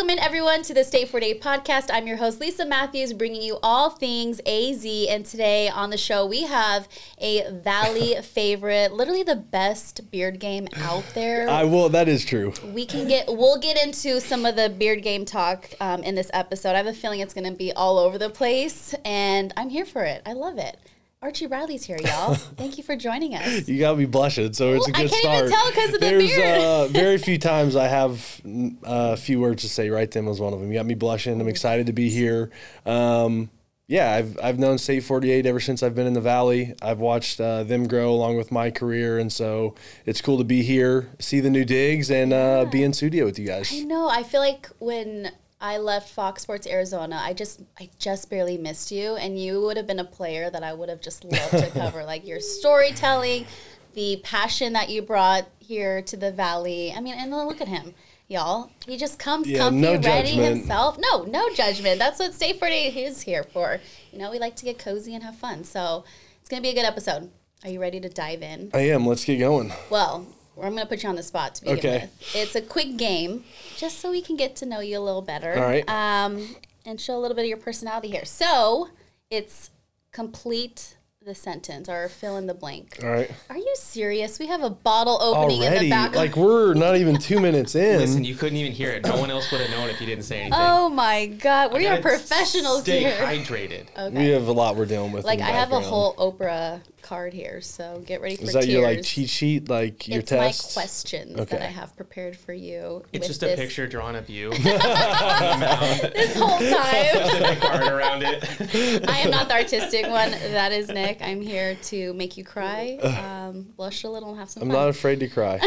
[0.00, 1.90] Welcome in, everyone, to the State 48 podcast.
[1.92, 4.82] I'm your host, Lisa Matthews, bringing you all things AZ.
[4.82, 6.88] And today on the show, we have
[7.18, 11.50] a Valley favorite, literally the best beard game out there.
[11.50, 11.90] I will.
[11.90, 12.54] That is true.
[12.72, 16.30] we can get, we'll get into some of the beard game talk um, in this
[16.32, 16.70] episode.
[16.70, 19.84] I have a feeling it's going to be all over the place, and I'm here
[19.84, 20.22] for it.
[20.24, 20.78] I love it.
[21.22, 22.34] Archie Bradley's here, y'all.
[22.56, 23.68] Thank you for joining us.
[23.68, 25.38] You got me blushing, so it's a good can't start.
[25.38, 28.40] even tell 'cause of the There's uh, very few times I have
[28.84, 29.90] a few words to say.
[29.90, 30.72] Right then was one of them.
[30.72, 31.38] You got me blushing.
[31.38, 32.50] I'm excited to be here.
[32.86, 33.50] Um,
[33.86, 36.72] yeah, I've I've known State 48 ever since I've been in the Valley.
[36.80, 39.74] I've watched uh, them grow along with my career, and so
[40.06, 43.38] it's cool to be here, see the new digs, and uh, be in studio with
[43.38, 43.70] you guys.
[43.74, 44.08] I know.
[44.08, 48.90] I feel like when I left Fox Sports Arizona, I just I just barely missed
[48.90, 51.70] you, and you would have been a player that I would have just loved to
[51.74, 52.02] cover.
[52.04, 53.46] like your storytelling,
[53.94, 56.92] the passion that you brought here to the Valley.
[56.96, 57.94] I mean, and then look at him.
[58.28, 60.58] Y'all, he just comes Yeah, comfy, no ready judgment.
[60.58, 60.96] himself.
[61.00, 61.98] No, no judgment.
[61.98, 63.80] That's what State 48 is here for.
[64.12, 65.64] You know, we like to get cozy and have fun.
[65.64, 66.04] So
[66.40, 67.28] it's going to be a good episode.
[67.64, 68.70] Are you ready to dive in?
[68.72, 69.04] I am.
[69.04, 69.72] Let's get going.
[69.90, 70.26] Well,
[70.66, 72.00] I'm going to put you on the spot to begin Okay.
[72.02, 72.36] with.
[72.36, 73.44] It's a quick game,
[73.76, 75.54] just so we can get to know you a little better.
[75.54, 75.88] All right.
[75.88, 78.24] Um, and show a little bit of your personality here.
[78.24, 78.88] So
[79.30, 79.70] it's
[80.12, 82.98] complete the sentence or fill in the blank.
[83.02, 83.30] All right.
[83.50, 84.38] Are you serious?
[84.38, 86.14] We have a bottle opening in the back.
[86.14, 87.98] like we're not even two minutes in.
[87.98, 89.04] Listen, you couldn't even hear it.
[89.04, 90.58] No one else would have known if you didn't say anything.
[90.58, 93.16] oh my God, we are gotta professionals Stay here.
[93.18, 93.86] hydrated.
[93.98, 94.16] Okay.
[94.18, 95.26] we have a lot we're dealing with.
[95.26, 98.52] like in I the have a whole Oprah card here, so get ready for Is
[98.52, 98.72] that tears.
[98.72, 100.76] your like cheat sheet, like your it's test?
[100.76, 103.04] my questions that I have prepared for you.
[103.12, 104.50] It's with just this, a picture drawn of you.
[104.58, 107.16] this whole time.
[107.16, 109.08] A big card around it.
[109.08, 110.30] I am not the artistic one.
[110.30, 111.20] That is Nick.
[111.22, 114.76] I'm here to make you cry, um, blush a little, and have some I'm fun.
[114.76, 115.60] not afraid to cry.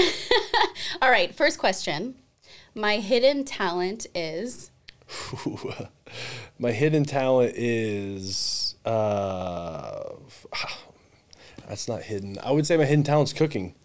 [1.01, 2.15] All right, first question.
[2.75, 4.71] My hidden talent is
[6.59, 10.09] My hidden talent is uh,
[11.67, 12.37] that's not hidden.
[12.43, 13.75] I would say my hidden talent's cooking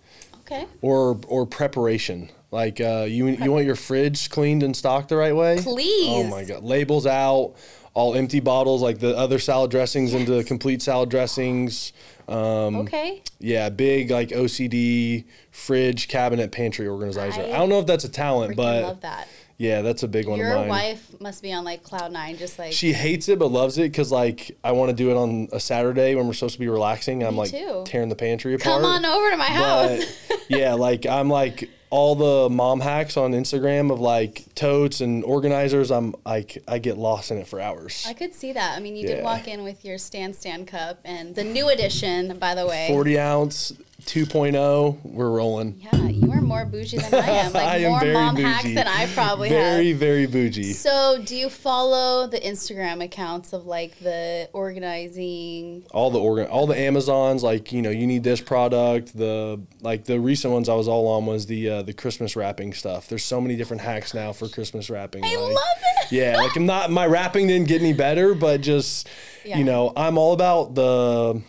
[0.41, 0.67] okay.
[0.81, 2.31] or or preparation.
[2.51, 5.59] Like uh, you you want your fridge cleaned and stocked the right way.
[5.61, 6.09] Please.
[6.09, 7.55] Oh my god, labels out,
[7.93, 11.93] all empty bottles like the other salad dressings into complete salad dressings.
[12.27, 13.23] Um, Okay.
[13.39, 17.41] Yeah, big like OCD fridge cabinet pantry organizer.
[17.41, 19.29] I I, don't know if that's a talent, but love that.
[19.59, 22.73] Yeah, that's a big one Your wife must be on like cloud nine, just like
[22.73, 25.59] She hates it but loves it because like I want to do it on a
[25.59, 27.25] Saturday when we're supposed to be relaxing.
[27.25, 27.83] I'm like too.
[27.85, 28.81] tearing the pantry apart.
[28.81, 30.05] come on over to my house.
[30.29, 35.25] But yeah, like I'm like all the mom hacks on Instagram of like totes and
[35.25, 35.91] organizers.
[35.91, 38.07] I'm like I get lost in it for hours.
[38.09, 38.77] I could see that.
[38.77, 42.39] I mean, you did walk in with your stand stand cup and the new edition,
[42.39, 42.87] by the way.
[42.89, 43.73] 40 ounce
[44.09, 45.79] 2.0, we're rolling.
[45.81, 47.53] Yeah, you are more bougie than I am.
[47.59, 49.99] Like I am more mom hacks than I probably Very have.
[49.99, 50.73] Very, very bougie.
[50.73, 55.85] So, do you follow the Instagram accounts of like the organizing?
[55.93, 60.05] all the organ all the amazons like you know you need this product the like
[60.05, 63.25] the recent ones i was all on was the uh, the christmas wrapping stuff there's
[63.25, 66.13] so many different hacks now for christmas wrapping I like, love it.
[66.13, 69.09] yeah like i'm not my wrapping didn't get any better but just
[69.45, 69.59] Yeah.
[69.59, 71.43] you know i'm all about the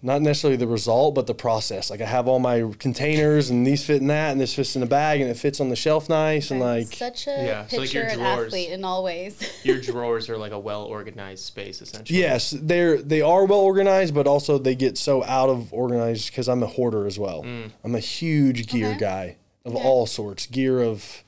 [0.00, 3.84] not necessarily the result but the process like i have all my containers and these
[3.84, 6.08] fit in that and this fits in the bag and it fits on the shelf
[6.08, 8.46] nice and like such a Yeah, so, like, picture your drawers.
[8.46, 9.42] athlete in all ways.
[9.64, 12.18] Your drawers are like a well organized space, essentially.
[12.18, 16.48] Yes, they're they are well organized, but also they get so out of organized because
[16.48, 17.42] I'm a hoarder as well.
[17.84, 18.98] I'm a huge gear Okay.
[18.98, 19.84] guy of Okay.
[19.84, 21.24] all sorts, gear of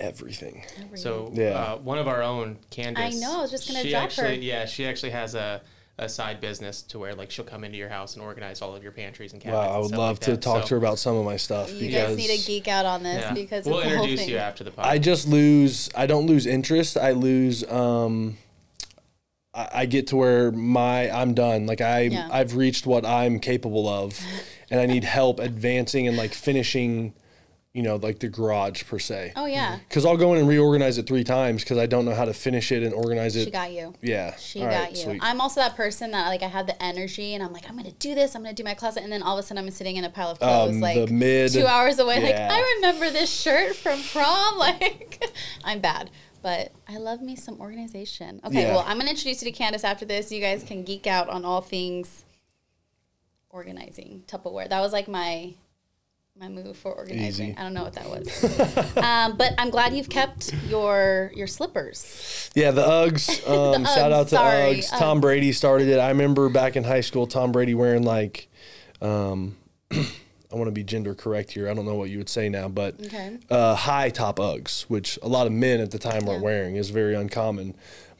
[0.00, 0.64] everything.
[0.94, 1.50] So Yeah.
[1.50, 3.16] uh, one of our own, Candace.
[3.16, 4.42] I know, I was just gonna drop actually, her.
[4.42, 5.62] Yeah, she actually has a,
[5.98, 8.82] a side business to where like she'll come into your house and organize all of
[8.82, 9.68] your pantries and cabinets.
[9.68, 10.42] Wow, I would love like to that.
[10.42, 12.66] talk So, to her about some of my stuff You because guys need to geek
[12.66, 13.34] out on this yeah.
[13.34, 14.30] because we'll it's a whole introduce thing.
[14.30, 14.84] you after the podcast.
[14.86, 15.90] I just lose.
[15.94, 16.96] I don't lose interest.
[16.96, 17.62] I lose.
[17.70, 18.38] um
[19.54, 21.66] I, I get to where my I'm done.
[21.66, 22.28] Like I Yeah.
[22.32, 24.18] I've reached what I'm capable of,
[24.70, 27.12] and I need help advancing and like finishing.
[27.74, 29.32] You know, like the garage per se.
[29.34, 32.14] Oh yeah, Because I'll go in and reorganize it three times because I don't know
[32.14, 33.44] how to finish it and organize it.
[33.46, 33.94] she got you.
[34.02, 34.36] yeah.
[34.36, 34.96] She All got right, you.
[34.96, 35.20] sweet.
[35.22, 37.92] I'm also that person that like I have the energy and I'm like I'm gonna
[37.92, 38.34] do this.
[38.36, 40.10] I'm gonna do my closet, and then all of a sudden I'm sitting in a
[40.10, 42.22] pile of clothes Um, like mid- two hours away.
[42.22, 42.34] Like.
[42.34, 44.58] I remember this shirt from prom.
[44.58, 45.24] Like
[45.64, 46.10] I'm bad,
[46.42, 48.42] but I love me some organization.
[48.44, 48.74] Okay, Yeah.
[48.74, 50.30] well I'm gonna introduce you to Candace after this.
[50.30, 52.26] You guys can geek out on all things
[53.50, 54.68] organizing Tupperware.
[54.68, 55.54] That was like my
[56.38, 57.48] my move for organizing.
[57.50, 57.54] Easy.
[57.58, 62.50] I don't know what that was, um, but I'm glad you've kept your your slippers.
[62.54, 63.28] Yeah, the Uggs.
[63.52, 64.98] Um, shout Uggs, out to sorry, Uggs.
[64.98, 65.98] Tom Brady started it.
[65.98, 68.48] I remember back in high school, Tom Brady wearing like,
[69.02, 69.56] um,
[69.92, 70.06] I
[70.52, 71.68] want to be gender correct here.
[71.68, 73.38] I don't know what you would say now, but Okay.
[73.50, 76.40] uh, high top Uggs, which a lot of men at the time were Yeah.
[76.40, 77.74] wearing, is very uncommon.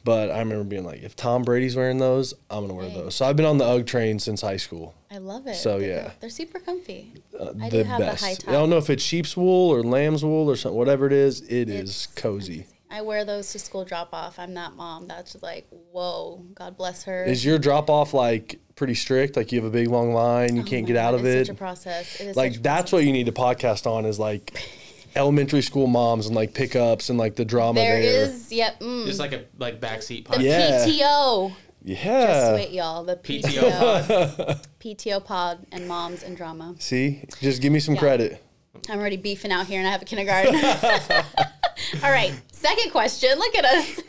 [0.05, 3.15] But I remember being like, if Tom Brady's wearing those, I'm gonna wear those.
[3.15, 4.93] So I've been on the UGG train since high school.
[5.09, 5.55] I love it.
[5.55, 6.11] So, They're yeah.
[6.19, 7.13] they're super comfy.
[7.39, 8.21] Uh, I the do have best.
[8.21, 10.77] the high I don't know if it's sheep's wool or lamb's wool or something.
[10.77, 12.53] Whatever it is, it is It's cozy.
[12.53, 12.67] amazing.
[12.91, 14.37] I wear those to school drop off.
[14.37, 17.23] I'm that mom that's like, whoa, God bless her.
[17.23, 19.35] Is your drop off like pretty strict?
[19.35, 21.43] Like you have a big long line, you Oh can't get out God, of it's
[21.43, 21.45] it.
[21.47, 22.19] Such a process.
[22.21, 24.53] It is like that's what you need to podcast on is like
[25.15, 28.23] elementary school moms and like pickups and like the drama There there.
[28.23, 28.79] is, yep.
[28.79, 30.41] Mm, Just like a like backseat the podcast.
[30.43, 30.85] Yeah.
[30.85, 31.53] PTO.
[31.83, 32.27] Yeah.
[32.27, 33.03] Just wait, y'all.
[33.03, 33.43] The PTO
[34.07, 34.65] PTO.
[34.79, 36.75] PTO pod and moms and drama.
[36.79, 37.99] See, just give me some Yeah.
[38.01, 38.43] credit.
[38.89, 40.55] I'm already beefing out here and I have a kindergarten.
[42.03, 42.33] all right.
[42.51, 43.29] Second question.
[43.37, 43.99] Look at us.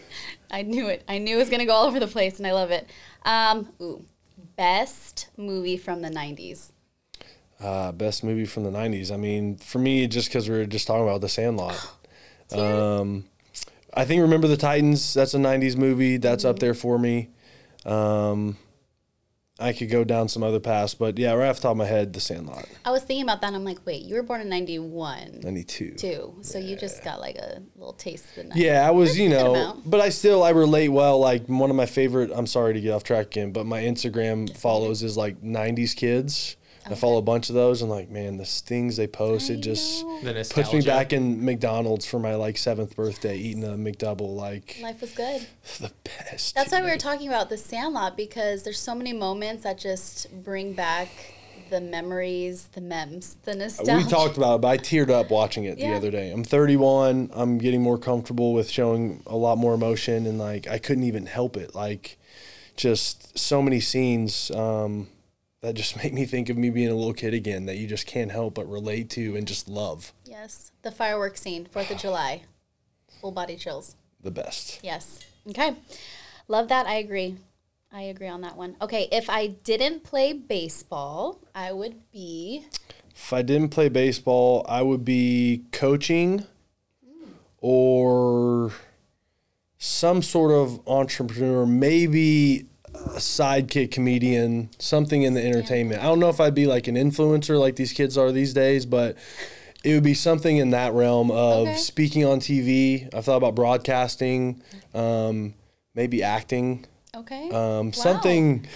[0.50, 1.02] I knew it.
[1.08, 2.88] I knew it was going to go all over the place and I love it.
[3.24, 4.04] Um, ooh,
[4.56, 6.70] best movie from the 90s.
[7.64, 9.10] Uh, best movie from the '90s.
[9.10, 11.76] I mean, for me, just because we were just talking about The Sandlot.
[12.52, 13.24] Um,
[13.94, 15.14] I think Remember the Titans.
[15.14, 16.18] That's a '90s movie.
[16.18, 17.30] That's up there for me.
[17.86, 18.58] Um,
[19.58, 21.86] I could go down some other paths, but yeah, right off the top of my
[21.86, 22.68] head, The Sandlot.
[22.84, 25.92] I was thinking about that and I'm like, wait, you were born in 91 '92.
[25.94, 26.34] too.
[26.42, 28.56] So you just got like a little taste of the 90s.
[28.56, 31.18] Yeah, I was, you know, but I still I relate well.
[31.18, 32.30] Like one of my favorite.
[32.34, 36.56] I'm sorry to get off track again, but my Instagram follows is like '90s kids.
[36.86, 39.60] I follow a bunch of those, and like, man, the things they post, I it
[39.60, 40.42] just know.
[40.50, 44.34] Puts me back in McDonald's for my like seventh birthday, eating a McDouble.
[44.34, 45.46] Like Life was good.
[45.80, 46.54] the best.
[46.54, 50.44] That's why we were talking about the Sandlot because there's so many moments that just
[50.44, 51.08] bring back
[51.70, 54.04] the memories, the memes, the nostalgia.
[54.04, 56.30] we talked about it, but I teared up watching it the other day.
[56.30, 57.30] I'm 31.
[57.32, 61.26] I'm getting more comfortable with showing a lot more emotion, and like I couldn't even
[61.26, 61.74] help it.
[61.74, 62.18] Like,
[62.76, 65.08] just so many scenes um,
[65.64, 67.66] that just make me think of me being a little kid again.
[67.66, 70.12] That you just can't help but relate to and just love.
[70.24, 72.42] Yes, the fireworks scene, Fourth of July,
[73.20, 73.96] full body chills.
[74.22, 74.80] The best.
[74.82, 75.20] Yes.
[75.48, 75.74] Okay,
[76.48, 76.86] love that.
[76.86, 77.36] I agree.
[77.92, 78.76] I agree on that one.
[78.82, 82.66] Okay, if I didn't play baseball, I would be.
[83.14, 86.44] If I didn't play baseball, I would be coaching
[87.58, 88.72] or
[89.78, 96.00] some sort of entrepreneur, maybe a sidekick comedian, something in the entertainment.
[96.00, 98.86] I don't know if I'd be like an influencer like these kids are these days,
[98.86, 99.16] but
[99.82, 101.76] it would be something in that realm of Okay.
[101.76, 103.08] speaking on TV.
[103.14, 104.62] I've thought about broadcasting,
[104.94, 105.54] um,
[105.94, 106.86] maybe acting.
[107.14, 107.48] Okay.
[107.50, 107.90] Um, Wow.
[107.92, 108.66] Something,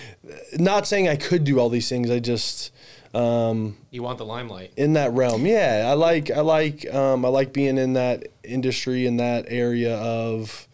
[0.59, 2.11] not saying I could do all these things.
[2.11, 2.71] I just,
[3.15, 4.73] um, You want the limelight.
[4.77, 5.47] in that realm.
[5.47, 9.97] Yeah, I like I like um, I like being in that industry in that area
[9.97, 10.68] of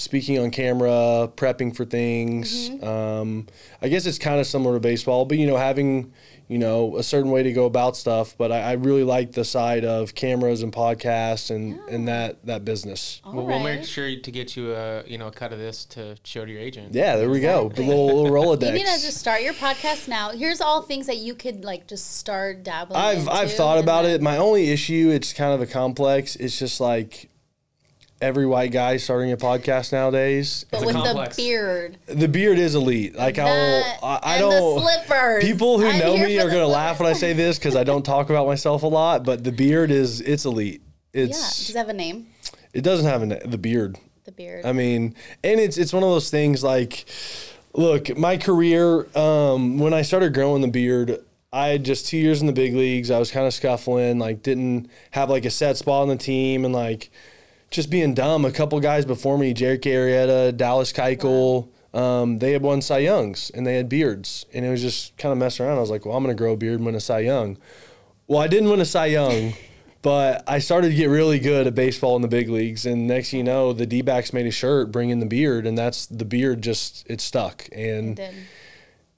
[0.00, 2.70] speaking on camera, prepping for things.
[2.82, 3.46] Um,
[3.82, 6.12] I guess it's kind of similar to baseball, but you know, having
[6.48, 8.34] you know a certain way to go about stuff.
[8.36, 12.64] But I, I really like the side of cameras and podcasts and and that that
[12.64, 13.20] business.
[13.24, 15.84] All Well, we'll make sure to get you a you know a cut of this
[15.86, 16.94] to show to your agent.
[16.94, 17.68] Yeah, there we go.
[17.68, 18.66] The little, little Rolodex.
[18.68, 20.30] You need to just start your podcast now.
[20.30, 22.98] Here's all things that you could like just start dabbling.
[23.00, 24.22] I've I've thought about then- it.
[24.22, 26.36] My only issue, it's kind of a complex.
[26.36, 27.28] It's just like
[28.20, 30.66] every white guy starting a podcast nowadays.
[30.70, 31.36] But It's a with complex.
[31.36, 33.16] the beard, The beard is elite.
[33.16, 34.50] Like I, I don't.
[34.50, 35.44] the slippers.
[35.44, 38.04] People who I'm know me are gonna laugh when I say this because I don't
[38.04, 39.24] talk about myself a lot.
[39.24, 40.82] But the beard is it's elite.
[41.12, 42.28] Yeah, does it have a name?
[42.72, 43.98] it doesn't have a, the beard.
[44.24, 44.64] The beard.
[44.64, 47.04] I mean, and it's it's one of those things like,
[47.72, 51.18] look, my career um, when I started growing the beard,
[51.52, 53.10] I had just two years in the big leagues.
[53.10, 56.64] I was kind of scuffling, like didn't have like a set spot on the team,
[56.64, 57.10] and like
[57.70, 58.44] just being dumb.
[58.44, 61.68] A couple guys before me, Jake Arrieta, Dallas Keuchel.
[61.92, 65.32] Um, they had won Cy Youngs and they had beards, and it was just kind
[65.32, 65.78] of messing around.
[65.78, 67.58] I was like, well, I'm gonna grow a beard and win a Cy Young.
[68.28, 69.54] Well, I didn't win a Cy Young,
[70.02, 72.86] but I started to get really good at baseball in the big leagues.
[72.86, 75.76] And next thing you know, the D backs made a shirt bringing the beard, and
[75.76, 77.68] that's the beard just it stuck.
[77.72, 78.20] And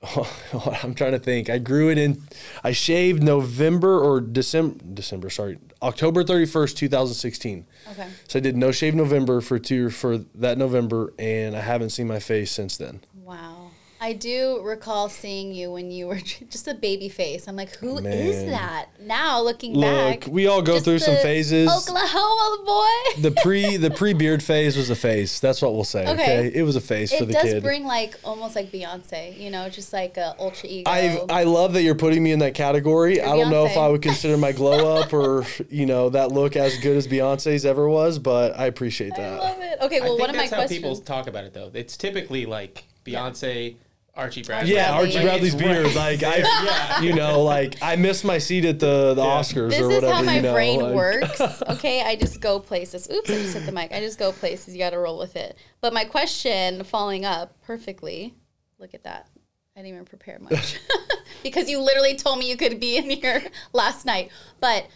[0.03, 0.27] Did.
[0.55, 1.49] Oh, I'm trying to think.
[1.49, 2.23] I grew it in.
[2.65, 4.79] I shaved November or December.
[4.95, 7.67] December, sorry, October 31st, 2016.
[7.93, 8.09] Okay.
[8.29, 12.09] So I did no shave November for two for that November, and I haven't seen
[12.09, 13.01] my face since then.
[13.15, 13.62] Wow.
[14.03, 16.17] I do recall seeing you when you were
[16.51, 17.47] just a baby face.
[17.47, 18.03] I'm like, who is
[18.43, 18.51] Man.
[18.51, 18.89] that?
[19.01, 19.85] Now looking Look,
[20.23, 21.71] back, we all go just through some the phases.
[21.71, 23.23] Oklahoma boy.
[23.23, 25.39] The pre the pre beard phase was a phase.
[25.39, 26.03] That's what we'll say.
[26.03, 26.13] Okay,
[26.49, 26.53] Okay.
[26.53, 27.45] it was a phase for the kid.
[27.47, 30.91] It does bring like almost like Beyonce, you know, just like a ultra ego.
[30.91, 33.21] I I love that you're putting me in that category.
[33.21, 36.57] I don't know if I would consider my glow up or you know that look
[36.57, 39.21] as good as Beyonce's ever was, but I appreciate that.
[39.21, 39.41] I that.
[39.41, 39.79] love it.
[39.81, 41.71] Okay, I well, think one of my that's how people talk about it though.
[41.73, 43.77] It's typically like Beyonce,
[44.15, 44.75] Archie Bradley.
[44.75, 45.17] Yeah, Bradley.
[45.17, 45.63] Archie Bradley's Right.
[45.65, 45.95] beard.
[45.95, 49.29] Like I, you know, like I missed my seat at the the Yeah.
[49.41, 50.13] Oscars This or is whatever.
[50.15, 51.41] how my you know, brain like- works.
[51.71, 53.09] Okay, I just go places.
[53.11, 53.91] Oops, I just hit the mic.
[53.93, 54.75] I just go places.
[54.75, 55.57] You got to roll with it.
[55.81, 58.35] But my question, following up perfectly.
[58.79, 59.29] Look at that.
[59.77, 60.79] I didn't even prepare much
[61.43, 63.43] because you literally told me you could be in here
[63.73, 64.31] last night.
[64.61, 64.87] But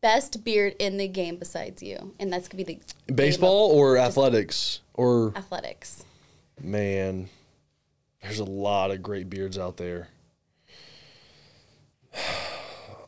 [0.00, 3.70] best beard in the game besides you, and that's gonna be the game of Baseball
[3.70, 6.04] or athletics or athletics.
[6.60, 7.28] man,
[8.22, 10.08] there's a lot of great beards out there.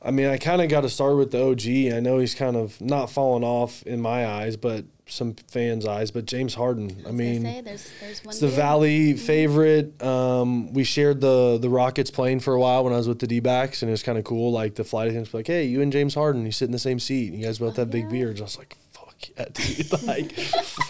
[0.04, 1.94] I mean, I kind of got to start with the OG.
[1.94, 6.10] I know he's kind of not fallen off in my eyes, but some fans' eyes.
[6.10, 8.32] But James Harden, I I mean, say, there's there's one.
[8.32, 8.48] It's the.
[8.48, 10.02] Valley favorite.
[10.02, 13.28] Um, we shared the the Rockets plane for a while when I was with the
[13.28, 14.50] D backs, and it was kind of cool.
[14.50, 16.98] Like the flight attendants like, "Hey, you and James Harden, you sit in the same
[16.98, 17.32] seat.
[17.32, 18.91] You guys both have big beards." I was like, "Fuck
[19.36, 20.32] yeah, dude!" like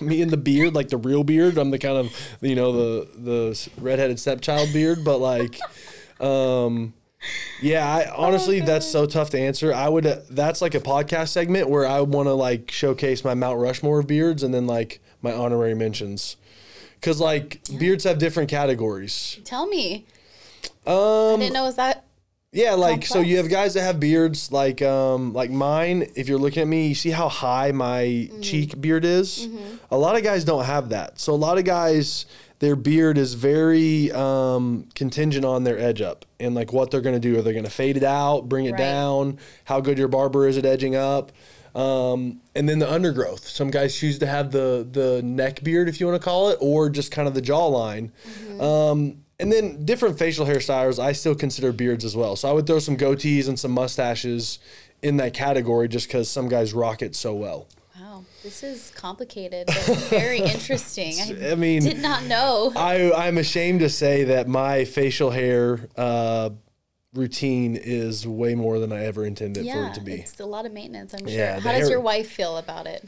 [0.00, 1.58] me and the beard, like the real beard.
[1.58, 5.58] I'm the kind of you know the the redheaded stepchild beard, but like.
[6.20, 6.94] Um,
[7.60, 9.72] yeah, I honestly that's so tough to answer.
[9.72, 13.34] I would uh, that's like a podcast segment where I want to like showcase my
[13.34, 16.36] Mount Rushmore of beards and then like my honorary mentions.
[17.00, 19.38] Cuz like beards have different categories.
[19.44, 20.06] Tell me.
[20.86, 22.04] Um, I didn't know was that.
[22.54, 26.38] Yeah, like so you have guys that have beards like um like mine, if you're
[26.38, 28.40] looking at me, you see how high my Mm-hmm.
[28.42, 29.48] cheek beard is?
[29.90, 31.18] A lot of guys don't have that.
[31.18, 32.26] So a lot of guys
[32.58, 37.14] their beard is very um, contingent on their edge up and like what they're going
[37.14, 37.36] to do.
[37.38, 38.78] Are they going to fade it out, bring it Right.
[38.78, 39.38] down?
[39.64, 41.32] How good your barber is at edging up?
[41.74, 43.48] Um, and then the undergrowth.
[43.48, 46.58] Some guys choose to have the the neck beard, if you want to call it,
[46.60, 48.10] or just kind of the jawline.
[48.60, 52.36] Um, and then different facial hairstyles, I still consider beards as well.
[52.36, 54.58] So I would throw some goatees and some mustaches
[55.02, 57.66] in that category, just because some guys rock it so well.
[57.98, 59.76] Wow, this is complicated, but
[60.10, 61.14] very interesting.
[61.20, 62.72] I, I mean, did not know.
[62.76, 66.50] I I'm ashamed to say that my facial hair uh,
[67.14, 70.14] routine is way more than I ever intended for it to be.
[70.14, 71.12] it's a lot of maintenance.
[71.14, 71.28] I'm sure.
[71.36, 73.06] Yeah, How does hair- your wife feel about it?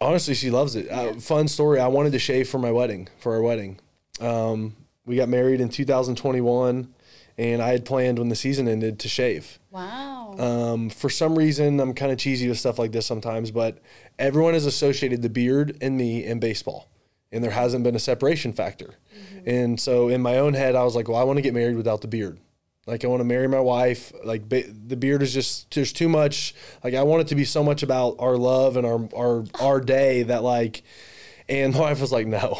[0.00, 0.90] Honestly, she loves it.
[0.90, 1.78] Uh, fun story.
[1.80, 3.78] I wanted to shave for my wedding, for our wedding.
[4.20, 4.74] Um,
[5.06, 6.92] we got married in 2021,
[7.38, 9.58] and I had planned when the season ended to shave.
[9.70, 10.34] Wow.
[10.38, 13.78] Um, for some reason, I'm kind of cheesy with stuff like this sometimes, but
[14.18, 16.88] everyone has associated the beard and me and baseball,
[17.30, 18.94] and there hasn't been a separation factor.
[19.44, 21.76] And so, in my own head, I was like, well, I want to get married
[21.76, 22.38] without the beard.
[22.86, 24.12] Like, I want to marry my wife.
[24.24, 26.54] Like, ba- the beard is just there's too much.
[26.82, 29.80] Like, I want it to be so much about our love and our our our
[29.96, 30.82] day that like.
[31.48, 32.58] And my wife was like, no.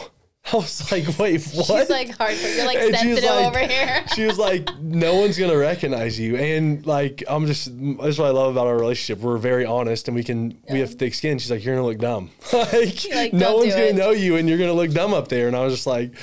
[0.53, 1.67] I was like, wait, what?
[1.67, 2.57] She's like hardcore.
[2.57, 4.05] You're like And sensitive like- over here.
[4.15, 7.67] she was like, no one's gonna recognize you, and like, I'm just
[8.01, 9.23] that's what I love about our relationship.
[9.23, 11.39] We're very honest, and we can we have thick skin.
[11.39, 12.31] She's like, you're gonna look dumb.
[12.53, 15.47] like, like, no one's gonna know you, and you're gonna look dumb up there.
[15.47, 16.15] And I was just like.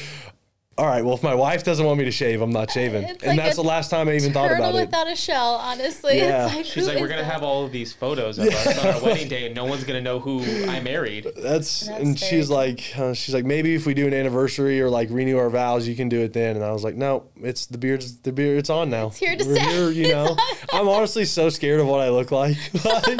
[0.79, 1.03] All right.
[1.03, 3.45] Well, if my wife doesn't want me to shave, I'm not shaving, It's and like
[3.45, 4.85] that's the last time I even thought Turtle about it.
[4.85, 6.19] without a shell, honestly.
[6.19, 6.45] Yeah.
[6.45, 9.01] It's like, She's like, we're gonna have all of these photos of us on our
[9.03, 11.25] wedding day, and no one's gonna know who I married.
[11.35, 14.79] That's, That's and very she's like, uh, she's like, maybe if we do an anniversary
[14.79, 16.55] or like renew our vows, you can do it then.
[16.55, 18.57] And I was like, no, it's the beard's the beard.
[18.57, 19.07] It's on now.
[19.07, 19.69] It's here to We're stay.
[19.69, 20.37] Here, you know,
[20.71, 22.55] I'm honestly so scared of what I look like.
[22.85, 23.19] like,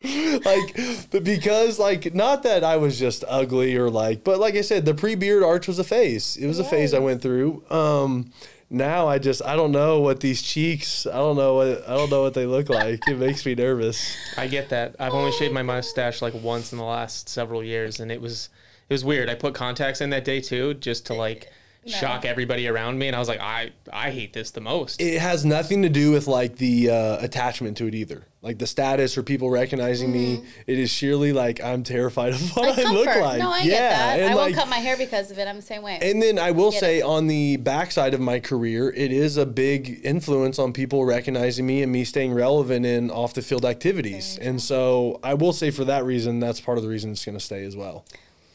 [0.44, 0.76] like,
[1.10, 4.84] but because like, not that I was just ugly or like, but like I said,
[4.84, 6.36] the pre-beard arch was a phase.
[6.36, 7.64] It was a phase I went through.
[7.68, 8.32] Um,
[8.70, 12.10] now I just I don't know what these cheeks I don't know what I don't
[12.10, 13.00] know what they look like.
[13.08, 14.14] It makes me nervous.
[14.36, 14.94] I get that.
[15.00, 18.50] I've only shaved my mustache like once in the last several years, and it was
[18.88, 19.28] it was weird.
[19.28, 21.50] I put contacts in that day too, just to like
[21.86, 25.00] shock everybody around me, and I was like, I I hate this the most.
[25.00, 28.24] it has nothing to do with like the uh, attachment to it either.
[28.40, 30.44] Like the status or people recognizing me.
[30.68, 33.38] It is sheerly like I'm terrified of what Like I look like.
[33.40, 34.20] No, I yeah, get that.
[34.20, 35.48] and I like, won't cut my hair because of it.
[35.48, 35.98] I'm the same way.
[36.00, 37.02] and then I will Get say it.
[37.02, 41.82] on the backside of my career, it is a big influence on people recognizing me
[41.82, 44.38] and me staying relevant in off the field activities.
[44.40, 47.36] And so I will say for that reason, that's part of the reason it's going
[47.36, 48.04] to stay as well.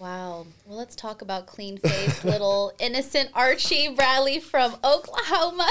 [0.04, 0.48] Wow.
[0.66, 5.70] Well, let's talk about clean face, little innocent Archie Bradley from Oklahoma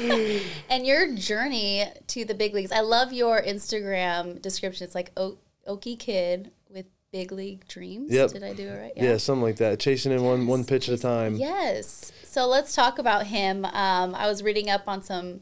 [0.68, 2.72] and your journey to the big leagues.
[2.72, 4.84] I love your Instagram description.
[4.84, 8.10] It's like o- Okie Kid with big league dreams.
[8.10, 8.32] Yep.
[8.32, 8.92] Did I do it right?
[8.96, 9.78] Yeah, something like that.
[9.78, 11.36] Chasing in one one pitch at a time.
[11.36, 12.10] Yes.
[12.24, 13.64] So let's talk about him.
[13.64, 15.38] Um, I was reading up on some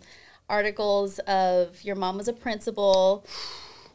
[0.47, 3.25] articles of your mom was a principal.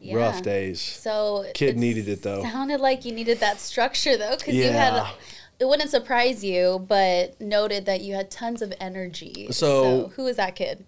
[0.02, 0.16] Yeah.
[0.16, 0.80] Rough days.
[0.80, 2.42] So Kid needed it, though.
[2.42, 5.06] Sounded like you needed that structure though, because you had.
[5.60, 9.46] It wouldn't surprise you, but noted that you had tons of energy.
[9.52, 10.84] So- who is that kid?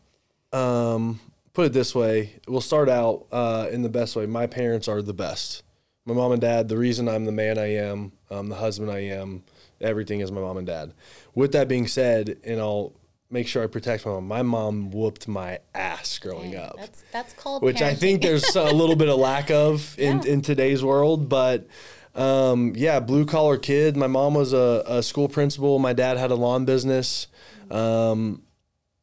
[0.52, 1.21] um,
[1.52, 5.02] put it this way we'll start out uh, in the best way my parents are
[5.02, 5.64] the best
[6.04, 9.00] my mom and dad the reason i'm the man i am um, the husband i
[9.00, 9.42] am
[9.80, 10.94] everything is my mom and dad.
[11.35, 12.92] With that being said, and I'll
[13.31, 14.28] make sure I protect my mom.
[14.28, 18.54] My mom whooped my ass growing Dang, up That's that's called which I think there's
[18.57, 20.33] a little bit of lack of in, Yeah.
[20.33, 21.28] in today's world.
[21.28, 21.66] But
[22.14, 23.97] um, yeah, blue collar kid.
[23.97, 25.78] My mom was a, a school principal.
[25.78, 27.26] My dad had a lawn business.
[27.71, 28.43] Um,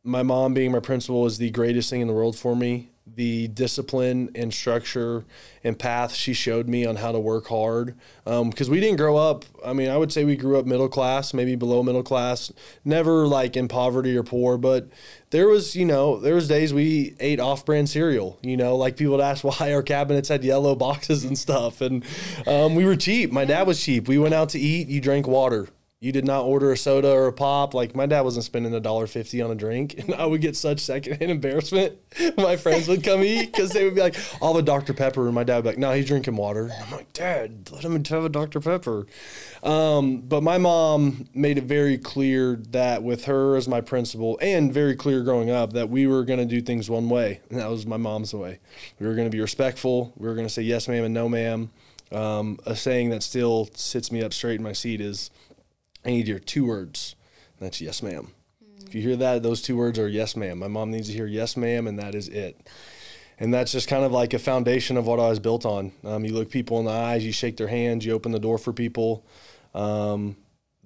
[0.03, 2.90] my mom being my principal was the greatest thing in the world for me.
[3.15, 5.25] The discipline and structure
[5.63, 7.95] and path she showed me on how to work hard.
[8.25, 11.33] Because we didn't grow up, I mean, I would say we grew up middle class,
[11.33, 12.51] maybe below middle class,
[12.85, 14.87] never like in poverty or poor, but
[15.31, 18.37] there was, you know, there was days we ate off-brand cereal.
[18.41, 22.03] You know, like people would ask why our cabinets had yellow boxes and stuff, and
[22.47, 23.31] um, we were cheap.
[23.31, 24.07] My dad was cheap.
[24.07, 24.87] We went out to eat.
[24.87, 25.67] You drank water.
[26.01, 27.75] You did not order a soda or a pop.
[27.75, 30.55] Like my dad wasn't spending a dollar fifty on a drink, and I would get
[30.55, 31.99] such secondhand embarrassment.
[32.37, 35.35] My friends would come eat because they would be like, "I'll have Dr Pepper," and
[35.35, 38.03] my dad would be like, "No, he's drinking water." And I'm like, "Dad, let him
[38.03, 39.05] have a Dr Pepper."
[39.61, 44.73] Um, but my mom made it very clear that with her as my principal, and
[44.73, 47.69] very clear growing up, that we were going to do things one way, and that
[47.69, 48.57] was my mom's way.
[48.99, 50.13] We were going to be respectful.
[50.17, 51.69] We were going to say yes, ma'am, and no, ma'am.
[52.11, 55.29] Um, a saying that still sits me up straight in my seat is,
[56.05, 57.15] "I need your two words."
[57.59, 58.31] That's yes, ma'am.
[58.85, 60.59] If you hear that, those two words are yes, ma'am.
[60.59, 62.67] My mom needs to hear yes, ma'am, and that is it.
[63.39, 65.91] And that's just kind of like a foundation of what I was built on.
[66.03, 68.57] Um, you look people in the eyes, you shake their hands, you open the door
[68.57, 69.25] for people.
[69.73, 70.35] Um,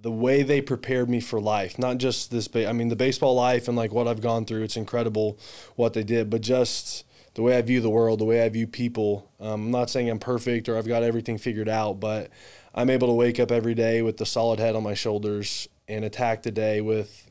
[0.02, 3.34] the way they prepared me for life, not just this, ba- I mean, the baseball
[3.36, 5.40] life and like what I've gone through, it's incredible
[5.76, 8.68] what they did, but just the way I view the world, the way I view
[8.68, 9.32] people.
[9.40, 12.30] Um, I'm not saying I'm perfect or I've got everything figured out, but
[12.76, 16.04] I'm able to wake up every day with the solid head on my shoulders and
[16.04, 17.30] attack the day with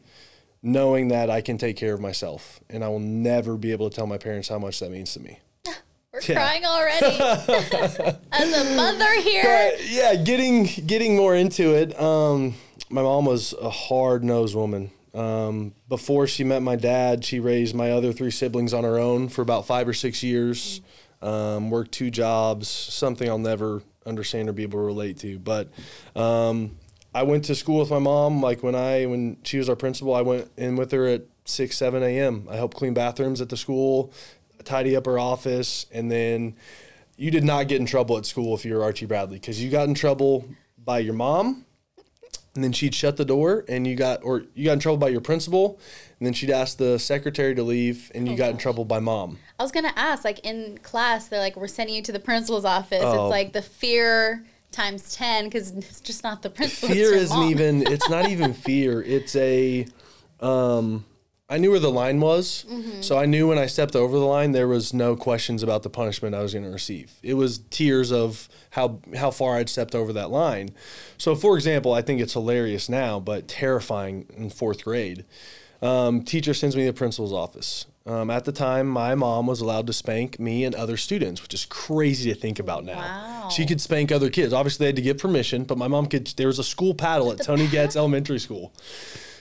[0.63, 2.61] knowing that I can take care of myself.
[2.71, 5.21] And I will never be able to tell my parents how much that means to
[5.21, 5.39] me.
[6.13, 6.35] We're Yeah.
[6.35, 8.17] crying already.
[8.33, 9.43] As a mother here,
[9.75, 11.99] But yeah, getting getting more into it.
[12.01, 12.55] Um,
[12.89, 14.91] my mom was a hard nosed woman.
[15.13, 19.29] Um, before she met my dad, she raised my other three siblings on her own
[19.29, 20.81] for about five or six years.
[21.23, 25.39] Um, worked two jobs, something I'll never understand or be able to relate to.
[25.39, 25.69] But
[26.17, 26.77] um,
[27.15, 28.43] I went to school with my mom.
[28.43, 31.77] Like when I when she was our principal, I went in with her at six
[31.77, 32.49] seven a.m.
[32.51, 34.13] I helped clean bathrooms at the school,
[34.65, 36.57] tidy up her office, and then
[37.17, 39.71] you did not get in trouble at school if you were Archie Bradley because you
[39.71, 40.45] got in trouble
[40.85, 41.65] by your mom,
[42.55, 45.09] and then she'd shut the door, and you got or you got in trouble by
[45.09, 45.79] your principal,
[46.25, 49.39] and then she'd ask the secretary to leave, and you got in trouble by mom.
[49.61, 52.65] I was gonna ask, like in class, they're like, "We're sending you to the principal's
[52.65, 53.27] office." Oh.
[53.27, 56.89] It's like the fear times ten because it's just not the principal.
[56.89, 57.51] fear isn't mom.
[57.51, 59.87] even it's not even fear it's a
[60.41, 61.05] um
[61.49, 62.67] i knew where the line was
[63.01, 65.91] so i knew when i stepped over the line there was no questions about the
[65.91, 69.95] punishment i was going to receive it was tears of how how far i'd stepped
[69.95, 70.71] over that line
[71.19, 75.25] so for example i think it's hilarious now but terrifying in fourth grade
[75.85, 79.61] um, teacher sends me to the principal's office um, at the time my mom was
[79.61, 83.49] allowed to spank me and other students which is crazy to think about now Wow.
[83.51, 84.53] she could spank other kids.
[84.55, 86.27] Obviously, they had to get permission, but my mom could.
[86.29, 88.73] There was a school paddle at Tony Getz Elementary School.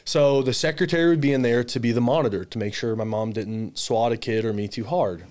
[0.04, 3.06] So the secretary would be in there to be the monitor to make sure my
[3.06, 5.24] mom didn't swat a kid or me too hard.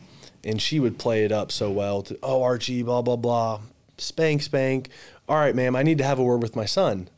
[0.42, 3.61] And she would play it up so well to, oh, Archie, blah, blah, blah.
[3.98, 4.88] Spank, spank.
[5.29, 7.11] All right, ma'am, I need to have a word with my son.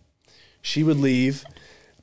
[0.61, 1.45] She would leave,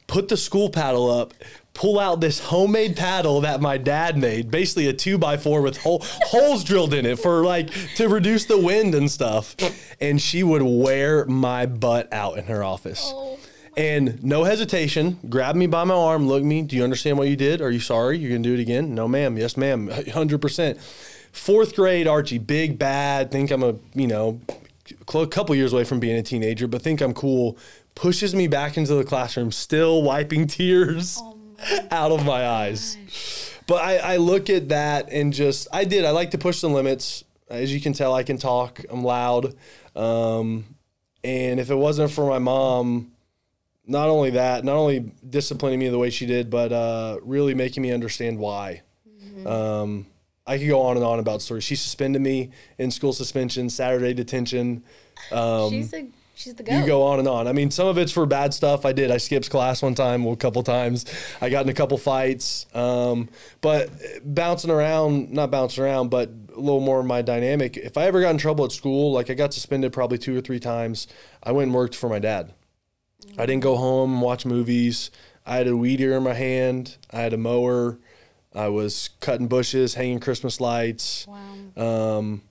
[0.07, 1.33] put the school paddle up,
[1.73, 5.77] pull out this homemade paddle that my dad made, basically a two by four with
[5.77, 9.55] hole, holes drilled in it for like to reduce the wind and stuff.
[9.99, 13.01] And she would wear my butt out in her office.
[13.03, 13.37] Oh.
[13.77, 16.61] And no hesitation, grab me by my arm, look me.
[16.61, 17.61] Do you understand what you did?
[17.61, 18.17] Are you sorry?
[18.17, 18.93] You're gonna do it again?
[18.93, 19.37] No, ma'am.
[19.37, 19.89] Yes, ma'am.
[20.11, 20.79] Hundred percent.
[21.31, 23.31] Fourth grade, Archie, big bad.
[23.31, 24.41] Think I'm a you know,
[25.15, 27.57] a couple years away from being a teenager, but think I'm cool.
[27.95, 31.21] Pushes me back into the classroom, still wiping tears
[31.91, 32.97] out of my eyes.
[33.67, 36.05] But I, I look at that and just I did.
[36.05, 37.23] I like to push the limits.
[37.49, 38.81] As you can tell, I can talk.
[38.89, 39.55] I'm loud.
[39.95, 40.65] Um,
[41.23, 43.11] and if it wasn't for my mom,
[43.85, 47.83] not only that, not only disciplining me the way she did, but uh, really making
[47.83, 48.81] me understand why.
[49.45, 50.05] Um,
[50.45, 51.63] I could go on and on about stories.
[51.63, 54.83] She suspended me in school suspension, Saturday detention.
[55.31, 56.07] Um, she's a
[56.41, 57.47] she's the you go on and on.
[57.47, 58.85] I mean, some of it's for bad stuff.
[58.85, 59.11] I did.
[59.11, 61.05] I skipped class one time, well, a couple times.
[61.39, 62.65] I got in a couple fights.
[62.73, 63.29] Um,
[63.61, 63.89] but
[64.23, 67.77] bouncing around, not bouncing around, but a little more of my dynamic.
[67.77, 70.41] If I ever got in trouble at school, like I got suspended probably two or
[70.41, 71.07] three times,
[71.43, 72.53] I went and worked for my dad.
[73.37, 75.11] I didn't go home and watch movies.
[75.45, 76.97] I had a weed eater in my hand.
[77.11, 77.99] I had a mower.
[78.53, 82.17] I was cutting bushes, hanging Christmas lights Wow.
[82.17, 82.41] um,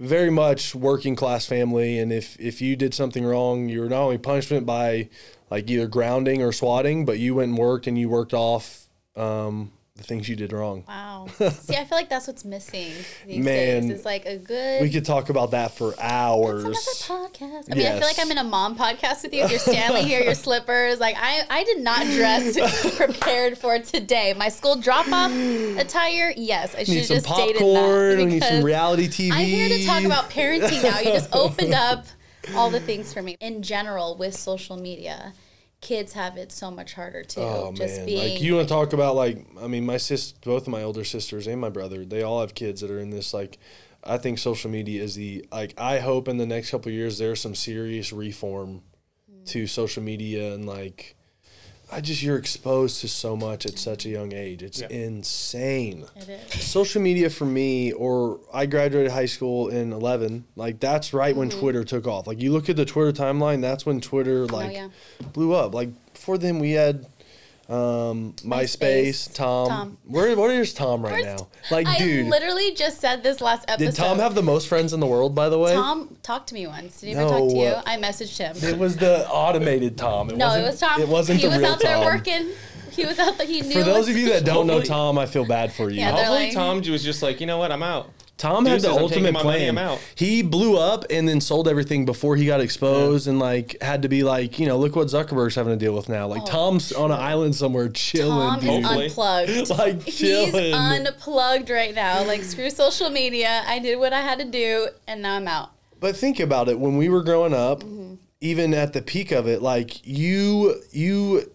[0.00, 1.98] very much working class family.
[1.98, 5.10] And if, if you did something wrong, you were not only punishment by
[5.50, 9.72] like either grounding or swatting, but you went and worked and you worked off um,
[9.96, 10.84] the things you did wrong.
[10.88, 11.26] Wow.
[11.50, 12.92] See, I feel like that's what's missing
[13.26, 14.00] these Man, days.
[14.00, 14.82] Is like a good.
[14.82, 16.64] We could talk about that for hours.
[16.64, 17.68] Another podcast.
[17.70, 19.44] I mean, I feel like I'm in a mom podcast with you.
[19.44, 21.00] If you're Stanley here, your slippers.
[21.00, 24.34] Like I, I did not dress prepared for today.
[24.36, 25.32] My school drop off
[25.76, 26.32] attire.
[26.36, 28.16] Yes, I should need have some just popcorn.
[28.16, 29.32] that We need some reality TV.
[29.32, 30.98] I'm here to talk about parenting now.
[31.00, 32.06] You just opened up
[32.54, 33.36] all the things for me.
[33.40, 35.34] In general, with social media,
[35.80, 37.40] kids have it so much harder too.
[37.40, 38.06] Oh just man!
[38.06, 40.82] being like you want to talk about like I mean my sis, both of my
[40.82, 43.58] older sisters and my brother, they all have kids that are in this like.
[44.02, 45.74] I think social media is the like.
[45.78, 48.82] I hope in the next couple of years there's some serious reform
[49.30, 49.44] hmm.
[49.46, 51.16] to social media and like.
[51.92, 54.62] I just you're exposed to so much at such a young age.
[54.62, 54.88] It's Yeah.
[54.90, 56.04] insane.
[56.16, 56.62] It is.
[56.64, 60.44] Social media for me, or I graduated high school in 11.
[60.56, 61.58] Like that's right when Mm-hmm.
[61.60, 62.26] Twitter took off.
[62.26, 64.88] Like you look at the Twitter timeline, that's when Twitter like Oh, yeah.
[65.32, 65.74] blew up.
[65.74, 67.06] Like before then, we had
[67.70, 69.68] um, MySpace, MySpace, Tom.
[69.68, 69.98] Tom.
[70.06, 71.48] Where where is Tom right Where's- now?
[71.70, 73.90] Like, I dude, literally just said this last episode.
[73.90, 75.34] did Tom have the most friends in the world?
[75.34, 77.00] By the way, Tom talked to me once.
[77.00, 77.74] Did he ever talk to you?
[77.86, 78.56] I messaged him.
[78.68, 80.30] it was the automated Tom.
[80.30, 81.02] It no, wasn't, it was Tom.
[81.02, 82.04] It wasn't he the was real out there Tom.
[82.06, 82.48] working.
[82.90, 83.46] He was out there.
[83.46, 83.72] He knew.
[83.72, 86.00] For those of you that don't know Tom, I feel bad for you.
[86.00, 88.10] Yeah, Hopefully, like- Tom was just like, you know what, I'm out.
[88.40, 89.76] Tom had the Deuces, I'm taking ultimate plan.
[89.76, 90.00] Out.
[90.14, 94.08] He blew up and then sold everything before he got exposed and like had to
[94.08, 96.26] be like, you know, look what Zuckerberg's having to deal with now.
[96.26, 98.70] Like Oh, Tom's on an island somewhere chilling, Tom dude.
[98.70, 99.04] is Hopefully.
[99.08, 99.70] unplugged.
[99.78, 102.24] like He's unplugged right now.
[102.24, 103.62] Like screw social media.
[103.66, 105.72] I did what I had to do, and now I'm out.
[106.00, 106.80] But think about it.
[106.80, 108.14] When we were growing up, mm-hmm.
[108.40, 111.52] even at the peak of it, like you, you,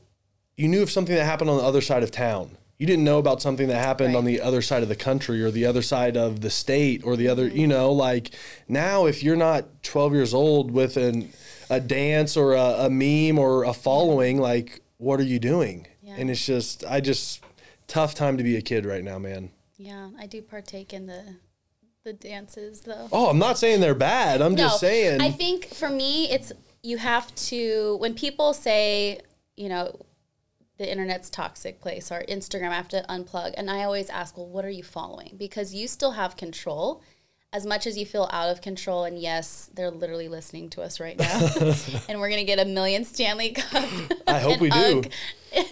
[0.56, 2.52] you knew of something that happened on the other side of town.
[2.78, 4.18] You didn't know about something that happened Right.
[4.18, 7.16] on the other side of the country or the other side of the state or
[7.16, 7.48] the other.
[7.48, 7.70] You mm-hmm.
[7.70, 8.32] know, like
[8.68, 11.32] now, if you're not 12 years old with an
[11.70, 15.88] a dance or a, a meme or a following, like what are you doing?
[16.02, 16.16] Yeah.
[16.18, 17.44] And it's just, I just
[17.88, 19.52] tough time to be a kid right now, man.
[19.78, 21.24] Yeah, I do partake in the
[22.06, 23.10] the dances though.
[23.12, 24.42] Oh, I'm not saying they're bad.
[24.42, 25.22] I'm just saying.
[25.22, 29.20] I think for me, it's you have to when people say,
[29.58, 30.06] you know,
[30.78, 33.54] the internet's toxic place or Instagram, I have to unplug.
[33.58, 35.36] And I always ask, well, what are you following?
[35.38, 37.02] Because you still have control.
[37.54, 41.00] As much as you feel out of control, and yes, they're literally listening to us
[41.00, 41.40] right now,
[42.10, 43.88] and we're gonna get a million Stanley Cup.
[44.28, 45.00] I hope we do.
[45.00, 45.12] UGG.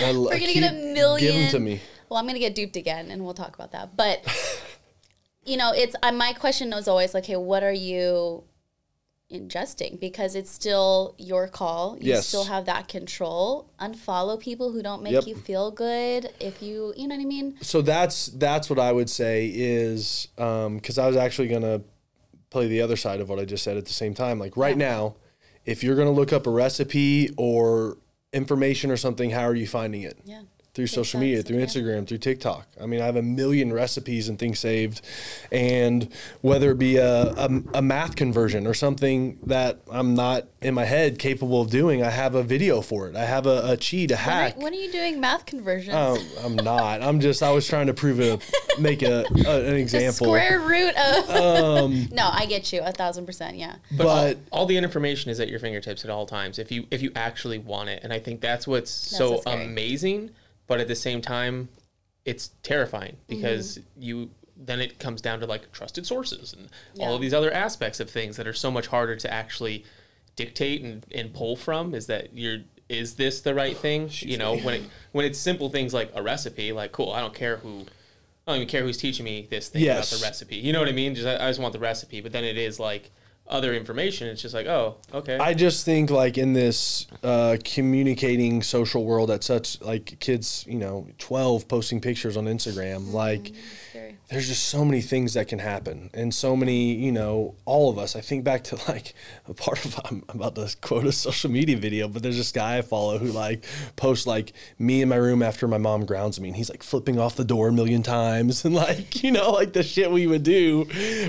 [0.00, 1.32] L- We're gonna get a million.
[1.32, 1.80] Give them to me.
[2.08, 3.96] Well, I'm gonna get duped again, and we'll talk about that.
[3.96, 4.24] But
[5.44, 8.42] you know, it's uh, my question was always like, hey, what are you
[9.34, 10.00] ingesting?
[10.00, 11.96] Because it's still your call.
[12.00, 12.26] You Yes.
[12.26, 13.70] still have that control.
[13.80, 15.26] Unfollow people who don't make Yep.
[15.26, 16.30] you feel good.
[16.40, 17.56] If you, you know what I mean?
[17.60, 21.82] So that's that's what I would say is um, because I was actually gonna
[22.50, 24.38] play the other side of what I just said at the same time.
[24.38, 25.16] Like right now,
[25.64, 27.98] if you're gonna look up a recipe or
[28.32, 30.18] information or something, how are you finding it?
[30.24, 30.42] Yeah.
[30.74, 31.66] Through social media, through yeah.
[31.66, 32.66] Instagram, through TikTok.
[32.80, 35.02] I mean, I have a million recipes and things saved,
[35.52, 36.08] and
[36.40, 40.84] whether it be a, a, a math conversion or something that I'm not in my
[40.84, 43.14] head capable of doing, I have a video for it.
[43.14, 44.56] I have a, a cheat, a When are, hack.
[44.60, 45.94] when are you doing math conversions?
[45.96, 47.02] Oh, I'm not.
[47.02, 47.40] I'm just.
[47.44, 48.42] I was trying to prove it.
[48.80, 50.26] Make a, a an the example.
[50.26, 51.30] square root of.
[51.54, 53.56] Um, no, I get you a thousand percent.
[53.56, 53.76] Yeah.
[53.96, 56.86] But, all- but all, the information is at your fingertips at all times if you
[56.90, 58.00] if you actually want it.
[58.02, 60.30] And I think that's what's so what's amazing,
[60.66, 61.68] but at the same time,
[62.24, 64.02] it's terrifying because Mm-hmm.
[64.02, 66.68] you then it comes down to like trusted sources and
[67.00, 69.84] all of these other aspects of things that are so much harder to actually
[70.36, 74.56] dictate and, and pull from is that you're is this the right thing you know
[74.58, 77.84] when it when it's simple things like a recipe like cool i don't care who
[78.46, 80.12] I don't even care who's teaching me this thing Yes.
[80.12, 80.56] about the recipe.
[80.56, 81.14] You know what I mean?
[81.14, 82.20] Just I, I just want the recipe.
[82.20, 83.10] But then it is like
[83.46, 84.28] other information.
[84.28, 85.38] It's just like, oh, okay.
[85.38, 90.78] I just think like in this uh, communicating social world at such like kids, you
[90.78, 93.52] know, 12 posting pictures on Instagram, like
[93.90, 94.13] Scary.
[94.30, 97.98] There's just so many things that can happen and so many you know all of
[97.98, 98.16] us.
[98.16, 99.14] I think back to like
[99.48, 102.78] a part of i'm about to quote a social media video but there's this guy
[102.78, 103.64] i follow who like
[103.96, 107.18] posts like me in my room after my mom grounds me and he's like flipping
[107.18, 110.42] off the door a million times and like you know like the shit we would
[110.42, 110.86] do.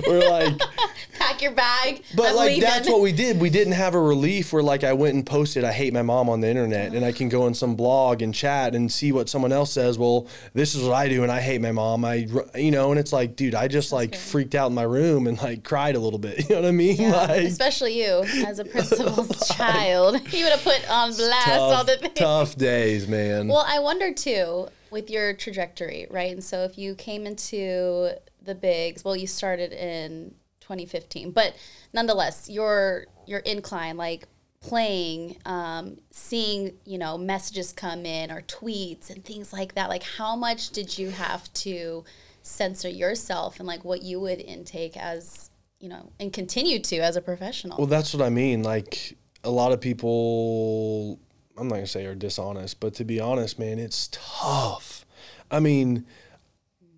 [0.08, 0.54] We're like
[1.20, 2.04] Pack your bag.
[2.16, 2.62] but I'm like leaving.
[2.62, 3.40] that's what we did.
[3.40, 6.30] We didn't have a relief where like i went and posted i hate my mom
[6.30, 9.30] on the internet and i can go on some blog and chat and see what
[9.30, 9.98] someone else says.
[9.98, 12.06] Well this is what i do and i hate my mom.
[12.06, 15.28] I you know and it's like dude i just like freaked out in my room
[15.28, 18.24] and like cried a little bit you know what i mean Yeah, like especially you
[18.46, 20.16] as a principal's child.
[20.34, 22.14] You would have put on blast all the things.
[22.16, 26.32] tough days man Well, I wonder too with your trajectory, right?
[26.32, 31.54] And so if you came into the bigs, well, you started in 2015, but
[31.92, 34.28] nonetheless, your your incline, like
[34.62, 39.90] playing, um, seeing you know messages come in or tweets and things like that.
[39.90, 42.06] Like, how much did you have to
[42.46, 47.16] censor yourself and like what you would intake as you know and continue to as
[47.16, 47.78] a professional?
[47.78, 48.64] Well, that's what I mean.
[48.64, 51.20] Like a lot of people,
[51.58, 55.06] I'm not gonna say are dishonest, but to be honest, man, it's tough.
[55.52, 56.06] I mean,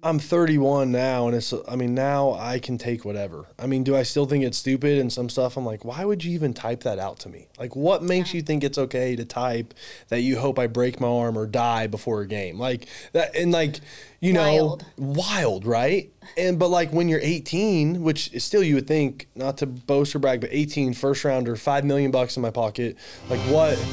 [0.04, 1.54] I'm 31 now, and it's.
[1.68, 3.48] I mean, now I can take whatever.
[3.58, 5.58] I mean, do I still think it's stupid and some stuff?
[5.58, 7.48] I'm like, why would you even type that out to me?
[7.60, 9.74] Like, what makes you think it's okay to type
[10.10, 12.60] that you hope I break my arm or die before a game?
[12.60, 13.80] Like that, and like,
[14.20, 14.86] you know, Wild.
[14.98, 16.12] wild, right?
[16.38, 20.16] And but like when you're 18, which is still you would think not to boast
[20.16, 22.98] or brag, but 18 first rounder, five million bucks in my pocket.
[23.30, 23.78] Like what?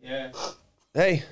[0.00, 0.32] Yeah.
[0.92, 1.22] Hey,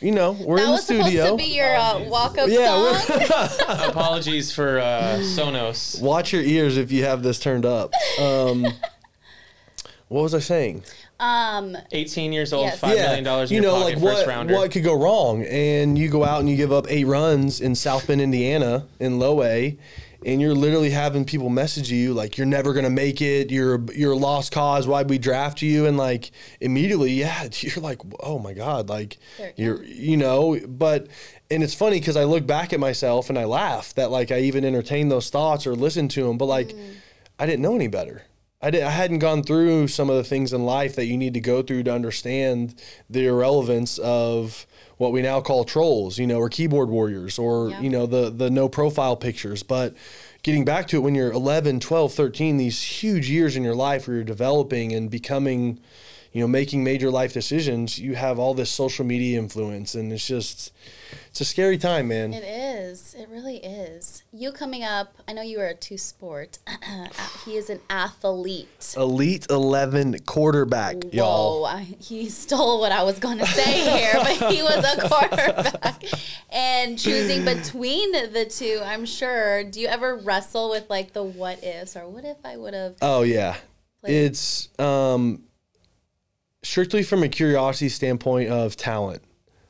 [0.00, 1.02] you know we're that in the studio.
[1.04, 1.30] That was supposed studio.
[1.30, 3.88] to be your uh, walk-up Yeah, song.
[3.90, 6.00] Apologies for uh, Sonos.
[6.00, 7.92] Watch your ears if you have this turned up.
[8.20, 8.64] Um,
[10.08, 10.84] what was I saying?
[11.20, 12.78] Um, 18 years old, Yes.
[12.78, 14.54] five million dollars in you your know, pocket, like first what rounder.
[14.54, 15.42] what could go wrong?
[15.44, 19.18] And you go out and you give up eight runs in South Bend, Indiana, in
[19.18, 19.76] low A,
[20.24, 23.50] and you're literally having people message you like you're never gonna make it.
[23.50, 24.86] You're you're a lost cause.
[24.86, 25.86] Why'd we draft you?
[25.86, 29.18] And like immediately, yeah, you're like, oh my god, like
[29.56, 30.60] you're you know.
[30.66, 31.08] But
[31.50, 34.40] and it's funny because I look back at myself and I laugh that like I
[34.40, 36.94] even entertained those thoughts or listened to them, but like mm.
[37.38, 38.22] I didn't know any better.
[38.60, 41.34] I, did, I hadn't gone through some of the things in life that you need
[41.34, 42.74] to go through to understand
[43.08, 44.66] the irrelevance of
[44.98, 47.80] what we now call trolls, you know, or keyboard warriors or, Yeah.
[47.80, 49.62] you know, the, the no profile pictures.
[49.62, 49.94] But
[50.42, 54.06] getting back to it, when you're 11, 12, 13, these huge years in your life
[54.06, 55.78] where you're developing and becoming,
[56.32, 59.94] you know, making major life decisions, you have all this social media influence.
[59.94, 60.72] And it's just,
[61.28, 62.34] it's a scary time, man.
[62.34, 63.14] It is.
[63.18, 64.22] It really is.
[64.32, 66.58] You coming up, I know you are a two sport.
[67.44, 68.94] he is an athlete.
[68.96, 71.62] Elite 11 quarterback, y'all.
[71.62, 75.08] Whoa, I, he stole what I was going to say here, but he was a
[75.08, 76.02] quarterback.
[76.50, 79.64] And choosing between the two, I'm sure.
[79.64, 82.96] Do you ever wrestle with like the what ifs or what if I would have?
[83.02, 83.56] Oh yeah,
[84.00, 84.12] Played.
[84.12, 85.42] it's um,
[86.62, 89.22] strictly from a curiosity standpoint of talent.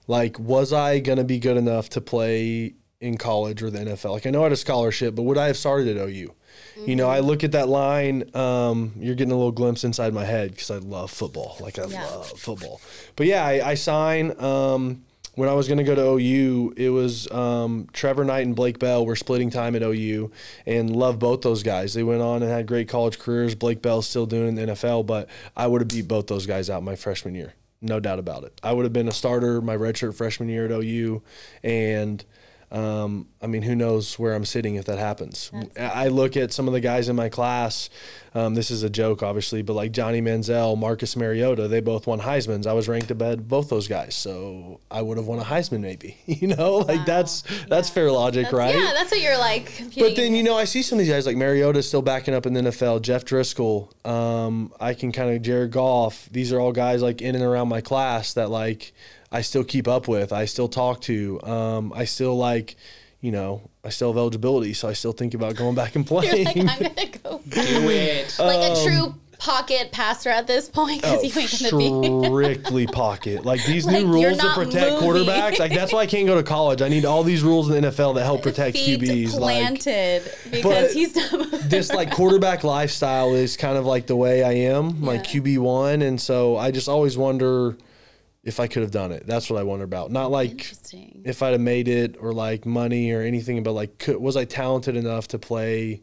[0.06, 4.12] Like, was I gonna be good enough to play in college or the NFL?
[4.12, 6.34] Like, I know I had a scholarship, but would I have started at OU?
[6.86, 8.34] You know, I look at that line.
[8.34, 11.56] Um, you're getting a little glimpse inside my head because I love football.
[11.60, 12.04] Like I Yeah.
[12.04, 12.80] love football.
[13.16, 14.32] But yeah, I, I sign.
[14.42, 15.04] Um,
[15.38, 18.80] when I was going to go to OU, it was um, Trevor Knight and Blake
[18.80, 20.32] Bell were splitting time at OU,
[20.66, 21.94] and love both those guys.
[21.94, 23.54] They went on and had great college careers.
[23.54, 26.82] Blake Bell's still doing the NFL, but I would have beat both those guys out
[26.82, 28.60] my freshman year, no doubt about it.
[28.64, 31.22] I would have been a starter my redshirt freshman year at OU,
[31.62, 32.24] and
[32.70, 35.50] um, I mean, who knows where I'm sitting if that happens?
[35.78, 37.88] I look at some of the guys in my class.
[38.34, 42.20] Um, this is a joke, obviously, but like Johnny Manziel, Marcus Mariota, they both won
[42.20, 42.66] Heisman's.
[42.66, 46.16] I was ranked above both those guys, so I would have won a Heisman, maybe.
[46.26, 47.04] You know, like Wow.
[47.06, 47.94] that's that's Yeah.
[47.94, 48.74] fair logic, That's- right?
[48.76, 49.72] Yeah, that's what you're like.
[49.98, 52.44] But then you know, I see some of these guys like Mariota's still backing up
[52.46, 53.00] in the NFL.
[53.02, 56.28] Jeff Driskel, um, I can kind of Jared Goff.
[56.30, 58.92] These are all guys like in and around my class that like
[59.30, 60.32] I still keep up with.
[60.32, 61.40] I still talk to.
[61.42, 62.76] Um, I still like,
[63.20, 66.20] you know, I still have eligibility, so I still think about going back and You're
[66.22, 66.44] playing.
[66.46, 68.34] like, I'm gonna go Do it.
[68.38, 72.26] like Um, a true pocket passer at this point because you ain't gonna be.
[72.26, 73.44] strictly pocket.
[73.44, 75.08] Like these Like, new rules to protect moving.
[75.26, 75.58] quarterbacks.
[75.60, 76.82] Like that's why I can't go to college.
[76.82, 79.34] I need all these rules in the NFL that help protect Feet QBs.
[79.38, 81.12] Like planted because he's
[81.68, 86.02] this like quarterback lifestyle is kind of like the way I am, like QB one,
[86.02, 87.76] and so I just always wonder
[88.48, 89.26] if I could have done it.
[89.26, 90.10] That's what I wonder about.
[90.10, 90.72] Not like
[91.24, 94.46] if I'd have made it or like money or anything, but like could, was I
[94.46, 96.00] talented enough to play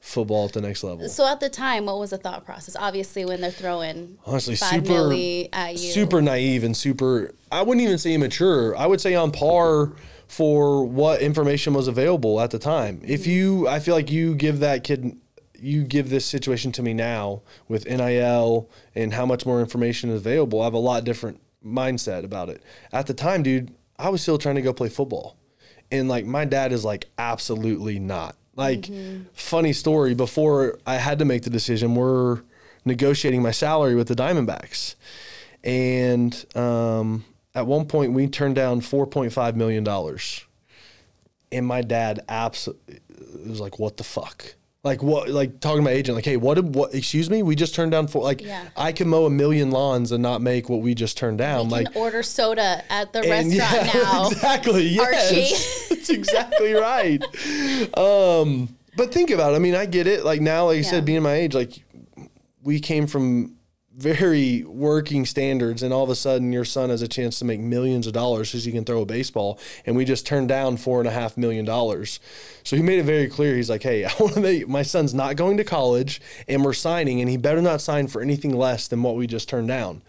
[0.00, 1.08] football at the next level?
[1.08, 2.76] So at the time, what was the thought process?
[2.76, 5.10] Obviously, when they're throwing Honestly, super
[5.52, 8.76] at you, super naive and super I wouldn't even say immature.
[8.76, 9.92] I would say on par
[10.28, 13.00] for what information was available at the time.
[13.04, 13.30] If mm-hmm.
[13.30, 15.16] you I feel like you give that kid
[15.58, 20.20] you give this situation to me now with NIL and how much more information is
[20.20, 22.62] available, I have a lot different mindset about it.
[22.92, 25.36] At the time, dude, I was still trying to go play football.
[25.90, 28.36] And like my dad is like absolutely not.
[28.54, 28.88] Like
[29.34, 32.40] funny story, before I had to make the decision, we're
[32.86, 34.94] negotiating my salary with the Diamondbacks.
[35.62, 37.24] And um,
[37.54, 39.86] at one point, we turned down $4.5 million.
[41.52, 43.00] And my dad absolutely
[43.46, 44.54] was like, what the fuck?
[44.86, 45.28] Like what?
[45.28, 46.54] Like talking to my agent, like, hey, what?
[46.54, 46.94] did- What?
[46.94, 48.62] Excuse me, we just turned down for like, Yeah.
[48.76, 51.64] I can mow a million lawns and not make what we just turned down.
[51.66, 54.28] you like, can order soda at the restaurant yeah, now.
[54.28, 54.84] Exactly.
[54.86, 55.88] Yes.
[55.90, 57.20] That's exactly right.
[57.98, 59.56] Um, but think about it.
[59.56, 60.24] I mean, I get it.
[60.24, 60.90] Like now, like I Yeah.
[60.90, 61.82] said, being my age, like
[62.62, 63.55] we came from
[63.96, 67.60] very working standards and all of a sudden your son has a chance to make
[67.60, 71.00] millions of dollars because he can throw a baseball and we just turned down four
[71.00, 72.20] and a half million dollars.
[72.62, 73.56] So he made it very clear.
[73.56, 76.74] He's like hey i want to make my son's not going to college and we're
[76.74, 80.02] signing and he better not sign for anything less than what we just turned down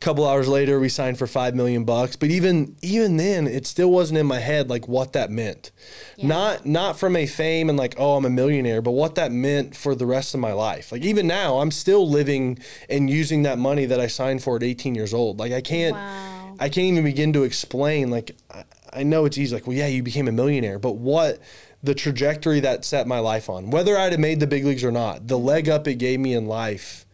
[0.00, 2.16] couple hours later we signed for five million bucks.
[2.16, 5.70] But even even then it still wasn't in my head like what that meant.
[6.16, 6.26] Yeah.
[6.28, 9.76] not not from a fame and like oh i'm a millionaire but what that meant
[9.76, 10.90] for the rest of my life.
[10.90, 12.58] Like even now i'm still living
[12.88, 15.38] and using that money that i signed for at 18 years old.
[15.38, 16.56] Like i can't Wow.
[16.58, 19.86] i can't even begin to explain like I, I know it's easy like well yeah
[19.86, 21.38] you became a millionaire but what
[21.82, 23.70] the trajectory that set my life on.
[23.70, 26.32] Whether i'd have made the big leagues or not the leg up it gave me
[26.34, 27.04] in life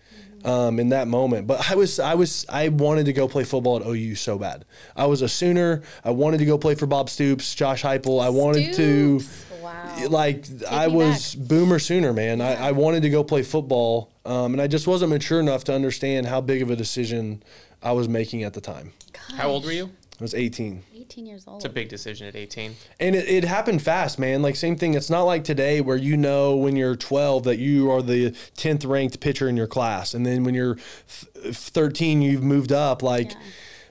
[0.44, 1.46] um, in that moment.
[1.46, 4.64] But I was, I was, I wanted to go play football at OU so bad.
[4.94, 5.82] I was a Sooner.
[6.04, 8.22] I wanted to go play for Bob Stoops, Josh Heupel.
[8.22, 9.20] I wanted to,
[9.62, 10.08] Wow.
[10.10, 12.40] like, I me was Boomer Sooner, man.
[12.40, 15.74] I, I wanted to go play football, um, and I just wasn't mature enough to
[15.74, 17.42] understand how big of a decision
[17.82, 18.92] I was making at the time.
[19.36, 19.90] How old were you?
[20.20, 20.82] I was 18.
[21.06, 21.58] 18 years old.
[21.58, 22.74] It's a big decision at 18.
[22.98, 24.42] And it, it happened fast, man.
[24.42, 24.94] Like same thing.
[24.94, 28.86] It's not like today where you know when you're 12 that you are the 10th
[28.88, 33.02] ranked pitcher in your class, and then when you're th- 13 you've moved up.
[33.02, 33.38] Like Yeah.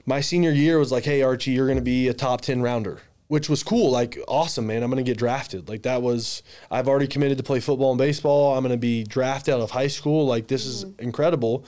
[0.04, 3.00] my senior year was like, hey Archie, you're going to be a top 10 rounder,
[3.28, 3.90] which was cool.
[3.90, 4.82] Like awesome, man.
[4.82, 5.68] I'm going to get drafted.
[5.68, 8.54] Like that was I've already committed to play football and baseball.
[8.56, 10.26] I'm going to be drafted out of high school.
[10.26, 11.02] Like this is mm-hmm.
[11.02, 11.64] incredible.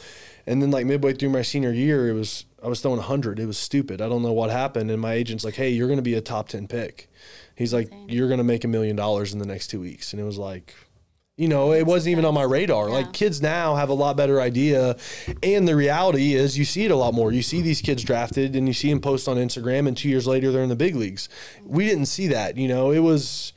[0.48, 3.38] And then like midway through my senior year, it was I was throwing 100.
[3.38, 4.00] It was stupid.
[4.00, 4.90] I don't know what happened.
[4.90, 7.08] And my agent's like, hey, you're going to be a top 10 pick.
[7.54, 8.08] He's like, Insane.
[8.08, 10.12] you're going to make a million dollars in the next two weeks.
[10.12, 10.74] And it was like,
[11.36, 12.88] you know, it wasn't even on my radar.
[12.88, 12.94] Yeah.
[12.94, 14.96] Like kids now have a lot better idea.
[15.42, 17.30] And the reality is you see it a lot more.
[17.30, 20.26] You see these kids drafted and you see them post on Instagram and two years
[20.26, 21.28] later they're in the big leagues.
[21.62, 22.56] We didn't see that.
[22.56, 23.52] You know, it was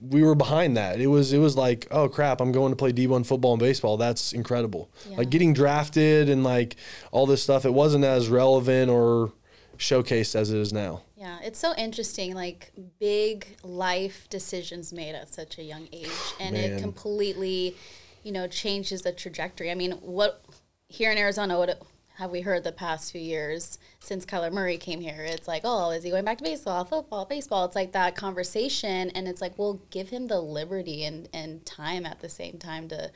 [0.00, 1.00] we were behind that.
[1.00, 3.96] It was it was like, oh crap, I'm going to play D1 football and baseball.
[3.96, 4.90] That's incredible.
[5.08, 5.18] Yeah.
[5.18, 6.76] Like getting drafted and like
[7.12, 9.32] all this stuff, it wasn't as relevant or
[9.78, 11.02] showcased as it is now.
[11.16, 12.34] Yeah, it's so interesting.
[12.34, 16.72] Like big life decisions made at such a young age, and Man.
[16.72, 17.76] it completely,
[18.22, 19.70] you know, changes the trajectory.
[19.70, 20.42] I mean, what
[20.88, 21.58] here in Arizona?
[21.58, 21.82] What
[22.16, 25.22] have we heard the past few years since Kyler Murray came here?
[25.28, 27.64] It's like, oh, is he going back to baseball, football, baseball?
[27.66, 32.06] It's like that conversation, and it's like, well, give him the liberty and and time
[32.06, 33.10] at the same time to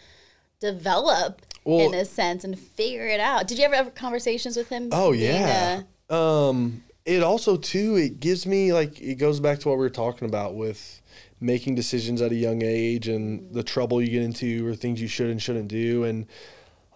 [0.61, 3.47] develop Well- in a sense and figure it out.
[3.49, 4.89] Did you ever have conversations with him?
[4.93, 5.83] Oh yeah.
[6.09, 9.85] a- Um, it also too it gives me like it goes back to what we
[9.85, 11.03] were talking about with
[11.41, 15.09] making decisions at a young age and the trouble you get into or things you
[15.09, 16.27] should and shouldn't do and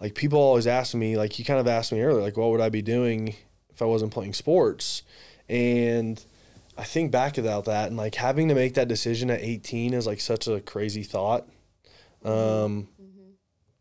[0.01, 2.61] like people always ask me like you kind of asked me earlier like what would
[2.61, 3.35] I be doing
[3.79, 5.03] if I wasn't playing sports
[5.47, 6.21] and
[6.77, 10.05] I think back about that and like having to make that decision at 18 is
[10.05, 11.47] like such a crazy thought.
[12.25, 12.89] Um,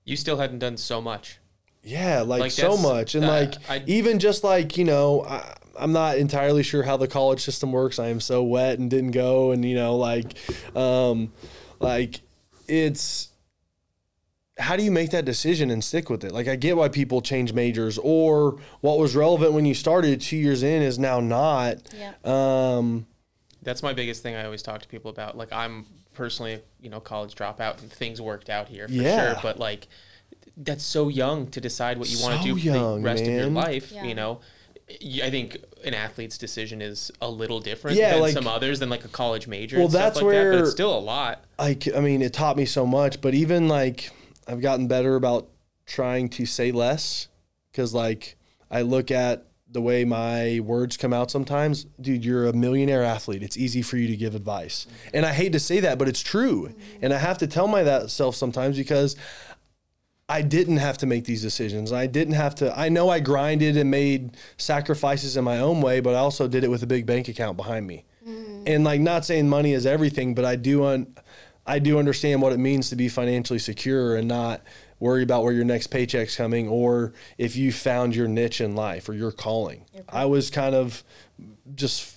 [0.04, 1.38] You still hadn't done so much.
[1.82, 5.52] yeah, like, Like, so much, and uh, like I- even just like you know, I,
[5.76, 7.98] I'm not entirely sure how the college system works.
[7.98, 10.36] I am so wet and didn't go, and you know, like,
[10.76, 11.32] um,
[11.80, 12.20] like
[12.68, 13.30] it's
[14.58, 16.32] how do you make that decision and stick with it?
[16.32, 20.36] Like, I get why people change majors, or what was relevant when you started two
[20.36, 21.78] years in is now not.
[21.96, 22.12] Yeah.
[22.24, 23.06] Um,
[23.62, 25.36] That's my biggest thing I always talk to people about.
[25.36, 29.32] Like I'm personally, you know, college dropout and things worked out here for Yeah.
[29.34, 29.88] sure, but like
[30.56, 33.28] that's so young to decide what you want to do for young, the rest of
[33.28, 34.04] your life, Yeah.
[34.04, 34.40] you know.
[35.22, 38.88] I think an athlete's decision is a little different Yeah, than like- some others than
[38.88, 40.98] like a college major Well, and stuff that's like that, but where- it's still a
[40.98, 41.44] lot.
[41.58, 43.20] like I mean, it taught me so much.
[43.20, 44.10] But even like
[44.48, 45.48] I've gotten better about
[45.86, 47.28] trying to say less
[47.70, 48.36] because like
[48.70, 51.84] I look at the way my words come out sometimes.
[52.00, 53.42] Dude, you're a millionaire athlete.
[53.42, 56.22] It's easy for you to give advice, and I hate to say that, but it's
[56.22, 56.74] true.
[57.02, 59.16] And I have to tell my that self sometimes because.
[60.30, 61.90] I didn't have to make these decisions.
[61.90, 62.78] I didn't have to.
[62.78, 66.64] I know I grinded and made sacrifices in my own way, but I also did
[66.64, 68.04] it with a big bank account behind me.
[68.28, 68.62] Mm.
[68.66, 71.14] And like, not saying money is everything, but I do un,
[71.68, 74.62] I do understand what it means to be financially secure and not
[75.00, 79.08] worry about where your next paycheck's coming or if you found your niche in life
[79.08, 79.84] or your calling.
[80.08, 81.04] I was kind of
[81.74, 82.16] just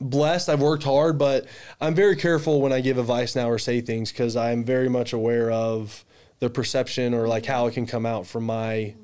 [0.00, 0.48] blessed.
[0.48, 1.46] I've worked hard, but
[1.78, 5.12] I'm very careful when I give advice now or say things because I'm very much
[5.12, 6.04] aware of
[6.38, 8.94] the perception or like how it can come out from my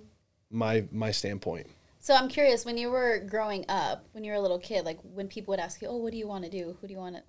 [0.51, 1.67] my my standpoint.
[2.01, 4.99] So I'm curious, when you were growing up, when you were a little kid, like
[5.03, 6.77] when people would ask you, "Oh, what do you want to do?
[6.81, 7.23] Who do you want to,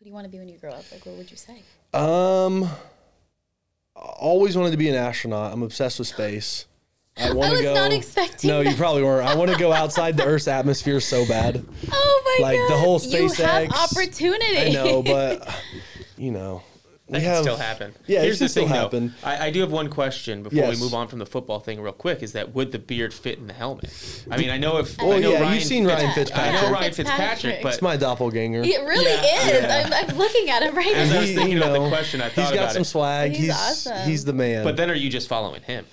[0.00, 1.62] who do you want to be when you grow up?" Like, what would you say?
[1.94, 2.68] Um,
[3.94, 5.52] always wanted to be an astronaut.
[5.52, 6.64] I'm obsessed with space.
[7.18, 7.74] I want to was go.
[7.74, 9.28] not expecting No, you probably weren't.
[9.28, 11.64] I want to go outside the Earth's atmosphere so bad.
[11.92, 12.62] Oh my Like, god!
[12.62, 14.58] Like the whole You have SpaceX, opportunity.
[14.58, 15.54] I know, but
[16.16, 16.62] you know,
[17.10, 17.92] That We can have- still happen.
[18.06, 19.14] Yeah, it Here's can the still thing, happen.
[19.22, 19.28] though.
[19.28, 20.76] I, I do have one question before Yes.
[20.76, 22.22] we move on from the football thing, real quick.
[22.22, 23.90] Is that would the beard fit in the helmet?
[24.30, 26.62] I mean, I know if Well, I know yeah, Ryan you've seen Ryan Fitzpatrick.
[26.62, 27.28] I know Ryan Fitzpatrick.
[27.30, 28.60] Fitzpatrick, but It's my doppelganger.
[28.62, 29.48] It really Yeah.
[29.48, 29.62] is.
[29.62, 29.90] Yeah.
[29.92, 31.20] I'm, I'm looking at him right As I now.
[31.20, 32.84] was He- thinking you about the know, question, I He's thought got about some it.
[32.84, 33.30] swag.
[33.32, 34.08] He's He's awesome.
[34.08, 34.62] he's the man.
[34.64, 35.86] But then, are you just following him?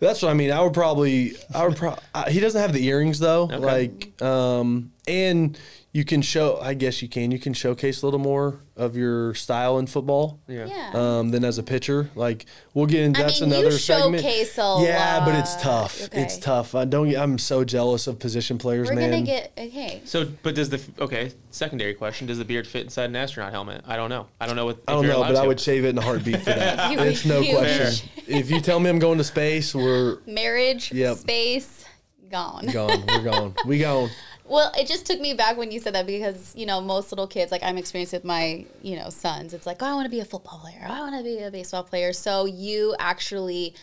[0.00, 0.50] That's what I mean.
[0.50, 3.44] I would probably, I would pro- I, he doesn't have the earrings though.
[3.44, 5.56] Like, um, and
[5.94, 9.32] you can show, I guess you can, you can showcase a little more of your
[9.34, 10.40] style in football.
[10.48, 10.90] Yeah.
[10.92, 12.10] Um, than as a pitcher.
[12.16, 14.20] Like, we'll get in, I that's mean, you another segment.
[14.24, 14.82] showcase a lot.
[14.82, 16.02] Yeah, but it's tough.
[16.06, 16.22] Okay.
[16.22, 16.74] It's tough.
[16.74, 19.10] I don't, I'm so jealous of position players, We're man.
[19.10, 20.02] gonna get okay.
[20.04, 22.26] So, but does the okay secondary question?
[22.26, 23.84] Does the beard fit inside an astronaut helmet?
[23.86, 24.26] I don't know.
[24.40, 24.80] I don't know what.
[24.88, 26.90] I don't know, allowed but I would shave it in a heartbeat for that.
[26.90, 28.08] You- it's no you- question.
[28.26, 31.18] If you tell me I'm going to space, we're Marriage, Yep.
[31.18, 31.84] space,
[32.30, 32.66] gone.
[32.66, 33.04] gone.
[33.06, 33.54] We're gone.
[33.64, 34.10] We gone.
[34.46, 37.26] Well, it just took me back when you said that because you know most little
[37.26, 39.54] kids, like I'm experienced with my you know sons.
[39.54, 40.86] It's like, oh, I want to be a football player.
[40.86, 42.12] I want to be a baseball player.
[42.12, 43.74] So you actually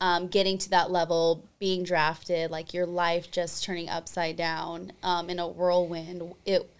[0.00, 5.30] um, getting to that level, being drafted, like your life just turning upside down um,
[5.30, 6.34] in a whirlwind.
[6.44, 6.70] It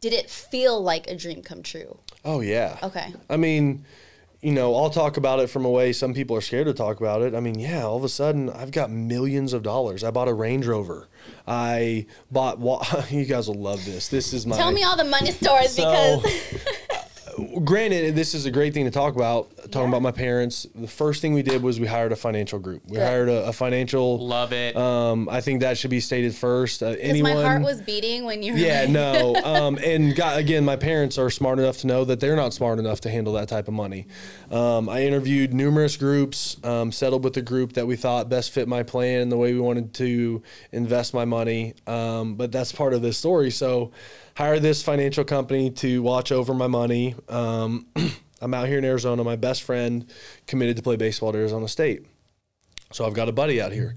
[0.00, 1.98] did it feel like a dream come true?
[2.24, 2.78] Oh yeah.
[2.82, 3.14] Okay.
[3.28, 3.84] I mean,
[4.42, 6.98] you know, I'll talk about it from a way some people are scared to talk
[7.00, 7.34] about it.
[7.34, 10.02] I mean, yeah, all of a sudden I've got millions of dollars.
[10.02, 11.08] I bought a Range Rover.
[11.46, 12.58] I bought.
[12.58, 14.08] Wa- you guys will love this.
[14.08, 14.56] This is my.
[14.56, 16.64] Tell me all the money stories So- because
[17.64, 19.50] Granted, this is a great thing to talk about.
[19.70, 19.88] Talking Yeah.
[19.88, 20.66] about my parents.
[20.74, 22.82] The first thing we did was we hired a financial group.
[22.86, 23.06] We Good.
[23.06, 24.18] hired a, a financial.
[24.18, 24.76] love it.
[24.76, 26.82] Um, I think that should be stated first.
[26.82, 27.34] Uh, anyone.
[27.34, 29.36] my heart was beating when you were Yeah, like- no.
[29.60, 32.78] Um, and God, again, my parents are smart enough to know that they're not smart
[32.78, 34.06] enough to handle that type of money.
[34.50, 38.68] Um, I interviewed numerous groups, um, settled with the group that we thought best fit
[38.68, 41.74] my plan, the way we wanted to invest my money.
[41.86, 43.50] Um, but that's part of this story.
[43.50, 43.90] So,
[44.40, 47.14] hired this financial company to watch over my money.
[47.28, 47.86] Um,
[48.40, 49.22] I'm out here in Arizona.
[49.22, 50.10] My best friend
[50.46, 52.06] committed to play baseball at Arizona State.
[52.90, 53.96] So I've got a buddy out here.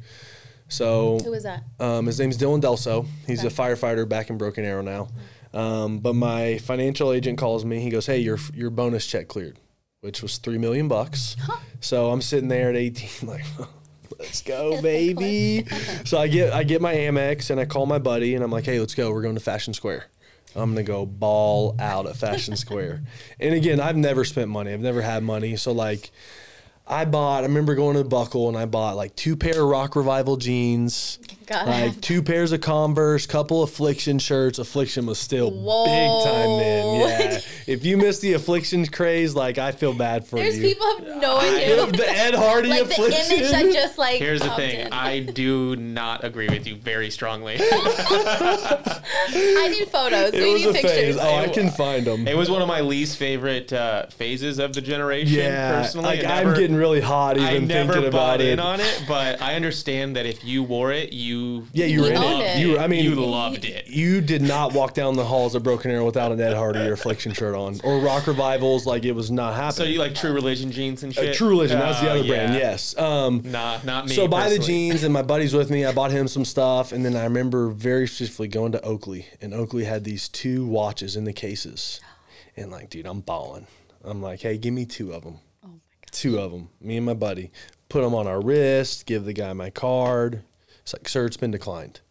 [0.67, 1.63] So who is that?
[1.79, 3.07] um, his name's Dylan Delso.
[3.25, 5.07] He's a firefighter back in Broken Arrow now.
[5.53, 7.79] Um, but my financial agent calls me.
[7.79, 9.59] He goes, "Hey, your your bonus check cleared,
[10.01, 11.37] which was three million bucks."
[11.79, 13.45] So I'm sitting there at 18, like,
[14.19, 15.65] "Let's go, baby!"
[16.05, 18.65] so I get I get my Amex and I call my buddy and I'm like,
[18.65, 19.11] "Hey, let's go.
[19.11, 20.07] We're going to Fashion Square."
[20.55, 23.03] I'm gonna go ball out at Fashion Square.
[23.39, 24.71] And again, I've never spent money.
[24.71, 25.55] I've never had money.
[25.55, 26.11] So like
[26.85, 29.95] I bought, I remember going to Buckle and I bought like two pair of Rock
[29.95, 31.17] Revival jeans,
[31.53, 34.59] Gotta like have two pairs of Converse, couple Affliction shirts.
[34.59, 35.85] Affliction was still Whoa.
[35.85, 36.99] big time then.
[36.99, 37.39] Yeah.
[37.67, 40.69] if you missed the Affliction craze, like I feel bad for There's you.
[40.69, 41.85] people have no idea.
[41.87, 43.37] the Ed Hardy like the Affliction.
[43.37, 44.87] image that just like Here's the thing.
[44.87, 44.93] in.
[44.93, 47.57] I do not agree with you very strongly.
[47.59, 50.33] I need photos.
[50.33, 50.91] it we was need a pictures.
[50.91, 51.17] phase.
[51.19, 52.27] Oh, I can find them.
[52.27, 55.37] it was one of my least favorite uh, phases of the generation.
[55.37, 58.47] yeah, personally, like I I'm getting really hot I even never thinking about bought it.
[58.53, 61.42] in on it, but I understand that if you wore it, you
[61.73, 62.57] yeah, you were in owned it.
[62.57, 62.59] it.
[62.59, 63.87] You, were, I mean, you loved it.
[63.87, 66.93] you did not walk down the halls of Broken Arrow without an Ed Hardy or
[66.93, 68.85] Affliction shirt on, or Rock Revivals.
[68.85, 69.71] Like it was not happening.
[69.71, 71.35] So you like True Religion jeans and Uh, shit?
[71.35, 72.53] True Religion, that's the Uh, other brand.
[72.55, 72.97] Yes.
[72.97, 74.15] Um, Nah, not me.
[74.15, 75.85] so buy the jeans, and my buddy's with me.
[75.85, 79.53] I bought him some stuff, and then I remember very specifically going to Oakley, and
[79.53, 81.99] Oakley had these two watches in the cases,
[82.57, 83.67] and like, dude, I'm balling.
[84.03, 85.39] I'm like, hey, give me two of them.
[85.63, 86.11] Oh my god.
[86.11, 86.69] Two of them.
[86.81, 87.51] Me and my buddy
[87.89, 89.05] put them on our wrist.
[89.05, 90.43] Give the guy my card.
[90.83, 92.01] It's like, sir, it's been declined.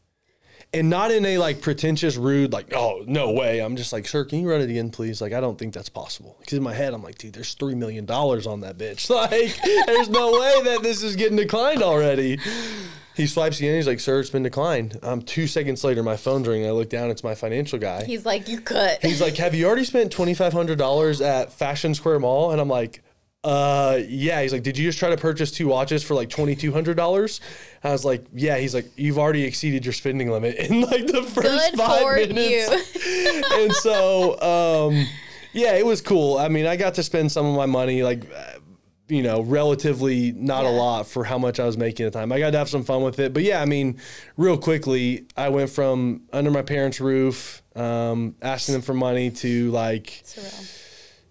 [0.74, 3.58] And not in a like pretentious, rude, like, oh, no way.
[3.60, 5.20] I'm just like, sir, can you run it again, please?
[5.20, 6.36] Like, I don't think that's possible.
[6.40, 9.10] Because in my head, I'm like, dude, there's $3 million on that bitch.
[9.12, 12.38] Like, there's no way that this is getting declined already.
[13.14, 13.76] He swipes the end.
[13.76, 14.98] He's like, sir, it's been declined.
[15.02, 16.66] Um, two seconds later, my phone's ringing.
[16.66, 17.10] I look down.
[17.10, 18.04] It's my financial guy.
[18.04, 18.96] He's like, you could.
[19.02, 22.52] He's like, have you already spent $2,500 at Fashion Square Mall?
[22.52, 23.02] And I'm like,
[23.44, 24.40] uh, yeah.
[24.42, 27.40] He's like, did you just try to purchase two watches for like $2,200?
[27.84, 28.58] I was like, yeah.
[28.58, 32.96] He's like, you've already exceeded your spending limit in like the first Good five minutes.
[33.52, 35.06] and so, um,
[35.52, 36.38] yeah, it was cool.
[36.38, 38.24] I mean, I got to spend some of my money, like,
[39.08, 42.32] you know, relatively not a lot for how much I was making at the time.
[42.32, 43.34] I got to have some fun with it.
[43.34, 43.98] But yeah, I mean,
[44.36, 49.70] real quickly, I went from under my parents' roof, um, asking them for money to
[49.70, 50.81] like Surreal.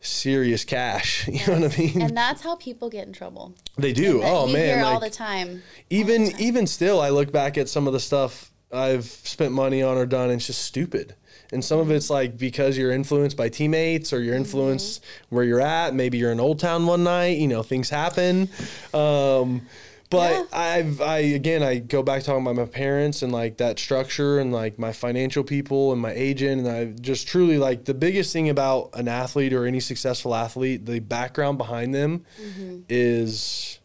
[0.02, 1.28] Serious cash.
[1.32, 2.02] You know what I mean?
[2.02, 3.56] And that's how people get in trouble.
[3.78, 4.22] they do.
[4.24, 5.64] Oh man, hear all the time.
[5.90, 9.98] even even still, I look back at some of the stuff I've spent money on
[9.98, 11.16] or done, and it's just stupid.
[11.54, 15.60] And some of it's like because you're influenced by teammates or you're influenced where you're
[15.60, 15.94] at.
[15.94, 17.38] Maybe you're in Old Town one night.
[17.38, 18.48] You know, things happen.
[18.94, 19.68] Um,
[20.12, 20.60] But Yeah.
[20.60, 24.52] I've I again I go back talking about my parents and like that structure and
[24.52, 28.50] like my financial people and my agent and I just truly like the biggest thing
[28.50, 32.82] about an athlete or any successful athlete, the background behind them mm-hmm.
[32.90, 33.80] is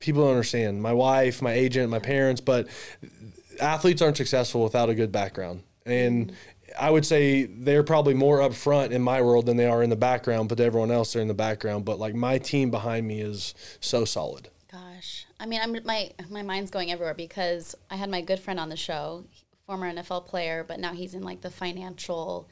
[0.00, 0.82] people don't understand.
[0.82, 2.66] My wife, my agent, my parents, but
[3.60, 5.62] athletes aren't successful without a good background.
[5.86, 6.84] And mm-hmm.
[6.84, 9.90] I would say they're probably more up front in my world than they are in
[9.90, 11.84] the background, but to everyone else they're in the background.
[11.84, 14.48] But like my team behind me is so solid.
[14.70, 18.60] Gosh, I mean, I'm my my mind's going everywhere because I had my good friend
[18.60, 19.24] on the show,
[19.66, 22.48] former NFL player, but now he's in like the financial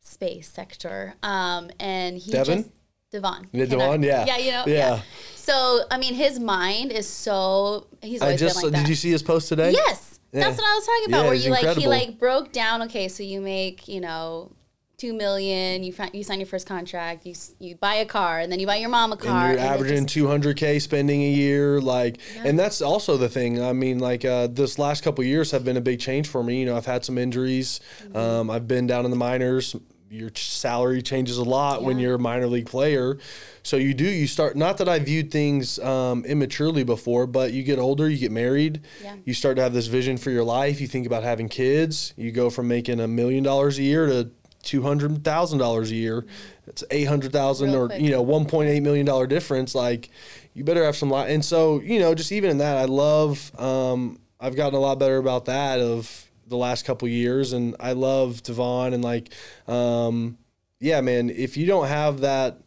[0.00, 1.14] space sector.
[1.22, 2.58] Um, and he Devin?
[2.64, 2.70] just
[3.10, 3.48] Devon.
[3.52, 4.26] Yeah, Devon, yeah.
[4.26, 4.96] yeah, you know, Yeah.
[4.96, 5.00] yeah.
[5.34, 8.80] So I mean, his mind is so he's I always just like that.
[8.80, 9.70] did you see his post today?
[9.72, 10.40] Yes, Yeah.
[10.40, 11.22] that's what I was talking about.
[11.22, 12.82] Yeah, where you like he like broke down.
[12.82, 14.52] Okay, so you make you know
[14.98, 15.82] two million.
[15.84, 17.26] You fi- you sign your first contract.
[17.26, 19.48] You you buy a car, and then you buy your mom a car.
[19.50, 23.72] and you're then averaging 200k spending a year like and that's also the thing i
[23.72, 26.60] mean like uh, this last couple of years have been a big change for me
[26.60, 28.16] you know i've had some injuries Mm-hmm.
[28.16, 29.74] um, i've been down in the minors
[30.10, 33.18] your salary changes a lot when you're a minor league player
[33.62, 37.62] so you do you start not that i viewed things um, immaturely before but you
[37.62, 39.16] get older you get married Yeah.
[39.24, 42.30] you start to have this vision for your life you think about having kids you
[42.32, 44.30] go from making a million dollars a year to
[44.66, 46.26] two hundred thousand dollars a year.
[46.66, 48.02] It's eight hundred thousand or quick.
[48.02, 49.74] you know one point eight million dollar difference.
[49.74, 50.10] Like
[50.52, 51.30] you better have some lot.
[51.30, 53.58] And so you know just even in that, I love.
[53.58, 57.92] Um, I've gotten a lot better about that of the last couple years, and I
[57.92, 59.32] love Devon and like,
[59.66, 60.36] um,
[60.78, 61.30] yeah, man.
[61.30, 62.58] If you don't have that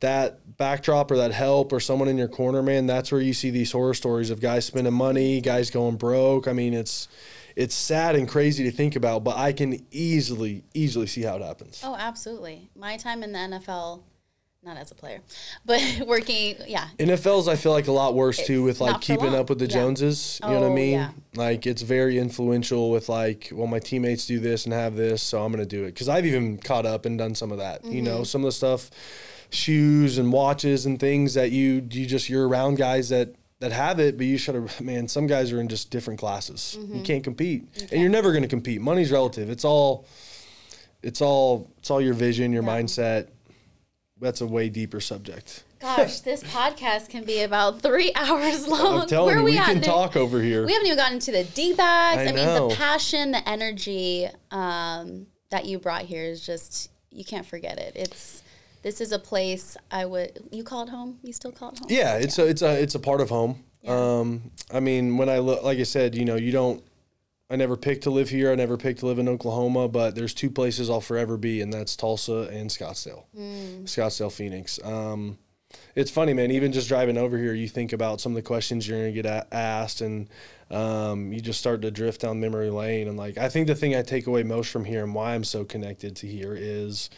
[0.00, 3.50] that backdrop or that help or someone in your corner, man, that's where you see
[3.50, 6.46] these horror stories of guys spending money, guys going broke.
[6.46, 7.08] I mean, it's
[7.56, 11.42] it's sad and crazy to think about, but I can easily easily see how it
[11.42, 11.82] happens.
[11.84, 12.68] Oh, absolutely.
[12.76, 14.02] My time in the NFL,
[14.62, 15.20] not as a player,
[15.64, 16.56] but working.
[16.66, 19.64] Yeah, NFL's I feel like a lot worse too with like keeping up with the
[19.66, 19.72] Yeah.
[19.74, 20.38] Joneses.
[20.42, 20.92] You know what I Oh, mean?
[20.92, 21.10] yeah.
[21.34, 25.42] Like it's very influential with like, well, my teammates do this and have this, so
[25.42, 25.92] I'm gonna do it.
[25.94, 27.84] Because I've even caught up and done some of that.
[27.84, 28.04] You Mm-hmm.
[28.04, 28.90] know, some of the stuff,
[29.50, 34.00] shoes and watches and things that you you just you're around guys that that have
[34.00, 34.80] it, but you should have.
[34.80, 36.76] Man, some guys are in just different classes.
[36.78, 36.96] Mm-hmm.
[36.96, 38.80] You can't compete, and you're never gonna compete.
[38.80, 39.48] Money's relative.
[39.50, 40.06] It's all,
[41.02, 42.68] it's all, it's all your vision, your Yeah.
[42.80, 43.28] mindset.
[44.20, 45.64] That's a way deeper subject.
[45.80, 49.02] gosh, this podcast can be about three hours long.
[49.02, 50.66] I'm telling Where you, are we, at, can talk over here.
[50.66, 52.18] We haven't even gotten into the D bags.
[52.18, 57.24] I I, mean, the passion, the energy um, that you brought here is just you
[57.24, 57.92] can't forget it.
[57.96, 58.42] It's
[58.82, 61.18] this is a place I would you call it home.
[61.22, 61.88] You still call it home?
[61.90, 63.62] Yeah, it's a it's a it's a part of home.
[63.82, 64.18] Yeah.
[64.18, 66.82] Um, I mean, when I look, like I said, you know, you don't.
[67.52, 68.52] I never picked to live here.
[68.52, 71.72] I never picked to live in Oklahoma, but there's two places I'll forever be, and
[71.72, 73.24] that's Tulsa and Scottsdale,
[73.84, 74.78] Scottsdale, Phoenix.
[74.84, 75.36] Um,
[75.96, 76.52] it's funny, man.
[76.52, 79.26] Even just driving over here, you think about some of the questions you're gonna get
[79.26, 80.28] a- asked, and
[80.70, 83.08] um, you just start to drift down memory lane.
[83.08, 85.44] And like, I think the thing I take away most from here and why I'm
[85.44, 87.10] so connected to here is.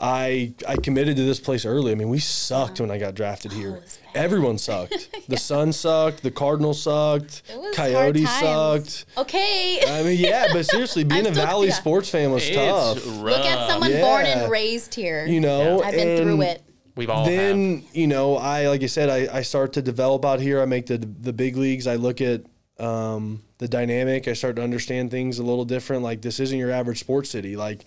[0.00, 1.92] I I committed to this place early.
[1.92, 3.76] I mean, we sucked when I got drafted here.
[3.76, 4.24] it was bad.
[4.24, 5.08] Everyone sucked.
[5.28, 6.24] The Sun sucked.
[6.24, 7.42] The Cardinals sucked.
[7.48, 9.04] It Coyotes sucked.
[9.16, 9.80] Okay.
[9.86, 11.74] I mean, yeah, but seriously, being a Valley yeah.
[11.74, 12.96] sports fan was tough.
[12.96, 13.22] Rough.
[13.22, 15.24] Look at someone born and raised here.
[15.26, 16.62] You know, I've been through it.
[16.96, 17.32] We've all have.
[17.32, 20.60] Then you know, I like I said, I, I start to develop out here.
[20.60, 21.86] I make the the big leagues.
[21.86, 22.42] I look at
[22.80, 24.26] um, the dynamic.
[24.26, 26.02] I start to understand things a little different.
[26.02, 27.56] Like this isn't your average sports city.
[27.56, 27.84] Like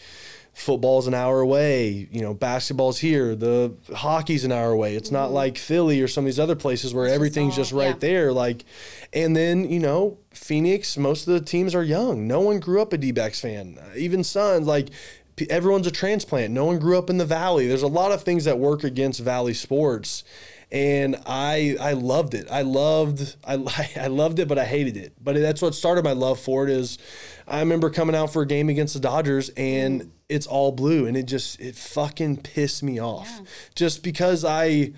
[0.53, 2.07] football's an hour away.
[2.11, 3.35] You know, basketball's here.
[3.35, 4.95] The hockey's an hour away.
[4.95, 7.09] It's not like Philly or some of these other places where Mm-hmm.
[7.11, 7.93] just everything's all- just right yeah.
[7.99, 8.33] there.
[8.33, 8.65] Like,
[9.13, 10.97] and then you know, Phoenix.
[10.97, 12.27] Most of the teams are young.
[12.27, 13.77] No one grew up a D-backs fan.
[13.81, 14.67] Uh, Even Suns.
[14.67, 14.89] Like.
[15.35, 16.53] p- Everyone's a transplant.
[16.53, 17.67] No one grew up in the valley.
[17.67, 20.23] There's a lot of things that work against valley sports,
[20.71, 22.47] and I I loved it.
[22.51, 23.55] I loved I
[23.99, 25.13] I loved it, but I hated it.
[25.19, 26.69] But that's what started my love for it.
[26.69, 26.99] Is
[27.47, 31.15] I remember coming out for a game against the Dodgers, and it's all blue, and
[31.17, 33.45] it just it fucking pissed me off, Yeah.
[33.75, 34.93] just because I.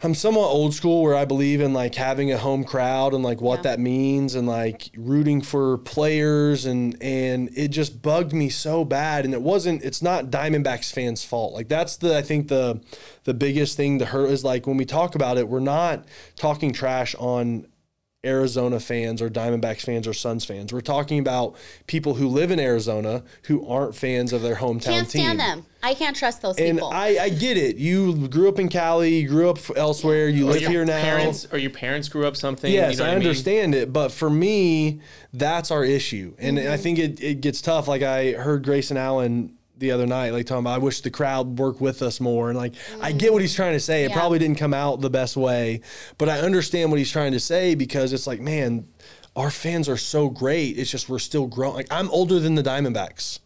[0.00, 3.40] I'm somewhat old school where I believe in like having a home crowd and like
[3.40, 3.62] what Yeah.
[3.72, 9.24] that means and like rooting for players and and it just bugged me so bad
[9.24, 11.52] and it wasn't it's not Diamondbacks fans fault.
[11.52, 12.80] Like that's the I think the
[13.24, 16.04] the biggest thing to hurt is like when we talk about it we're not
[16.36, 17.66] talking trash on
[18.26, 20.72] Arizona fans or Diamondbacks fans or Suns fans.
[20.72, 21.54] We're talking about
[21.86, 25.22] people who live in Arizona who aren't fans of their hometown Can't team.
[25.22, 25.64] stand them.
[25.84, 26.90] I can't trust those And people.
[26.92, 27.76] I, I get it.
[27.76, 31.00] You grew up in Cali, you grew up elsewhere, you Or live here now.
[31.00, 32.72] Parents or your parents grew up something.
[32.72, 33.28] Yes, you know I what mean?
[33.28, 35.00] understand it, but for me,
[35.32, 36.72] that's our issue, and Mm-hmm.
[36.72, 37.86] I think it, it gets tough.
[37.86, 41.58] Like I heard Grayson Allen the other night, like talking about, I wish the crowd
[41.58, 42.48] worked with us more.
[42.50, 44.04] And like, I get what he's trying to say.
[44.04, 45.80] It probably didn't come out the best way,
[46.18, 48.86] but I understand what he's trying to say because it's like, man,
[49.36, 50.78] our fans are so great.
[50.78, 51.74] It's just we're still growing.
[51.76, 53.38] Like, I'm older than the Diamondbacks.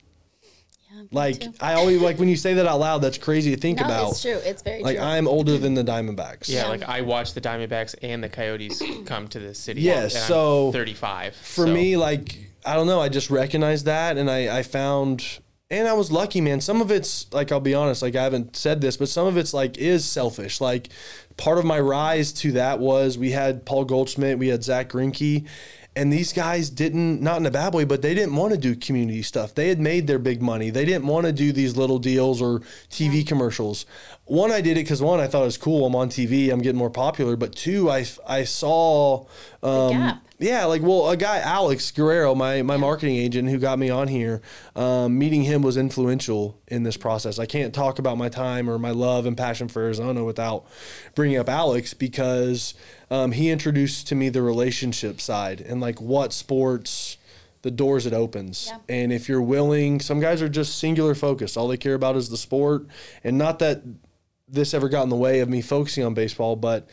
[0.90, 1.42] Yeah, Like.
[1.60, 2.98] I always like when you say that out loud.
[2.98, 4.10] That's crazy to think no, about.
[4.12, 4.40] it's true.
[4.44, 5.04] It's very Like, true.
[5.04, 6.48] I'm older than the Diamondbacks.
[6.48, 6.68] Yeah, Yeah.
[6.68, 9.82] like I watched the Diamondbacks and the Coyotes come to the city.
[9.82, 11.34] Yeah, and I'm so 35.
[11.36, 15.24] for so- me, like I don't know, I just recognized that, and I I found,
[15.72, 16.60] and I was lucky, man.
[16.60, 19.38] Some of it's like I'll be honest, like I haven't said this, but some of
[19.38, 20.60] it's like is selfish.
[20.60, 20.90] Like
[21.38, 25.46] part of my rise to that was we had Paul Goldschmidt, we had Zack Greinke.
[25.94, 28.74] And these guys didn't, not in a bad way, but they didn't want to do
[28.74, 29.54] community stuff.
[29.54, 30.70] They had made their big money.
[30.70, 33.84] They didn't want to do these little deals or TV commercials.
[34.24, 35.84] One, I did it because one, I thought it was cool.
[35.84, 37.36] I'm on TV, I'm getting more popular.
[37.36, 39.26] But two, I, I saw
[39.62, 40.22] um, gap.
[40.42, 44.08] Yeah, like well, a guy Alex Guerrero, my my marketing agent who got me on
[44.08, 44.42] here,
[44.76, 47.38] um, meeting him was influential in this process.
[47.38, 50.66] I can't talk about my time or my love and passion for Arizona without
[51.14, 52.74] bringing up Alex because
[53.10, 57.16] um, he introduced to me the relationship side and like what sports
[57.62, 58.68] the doors it opens.
[58.68, 58.78] Yeah.
[58.88, 61.56] And if you're willing, some guys are just singular focused.
[61.56, 62.86] All they care about is the sport,
[63.22, 63.82] and not that
[64.48, 66.88] this ever got in the way of me focusing on baseball, but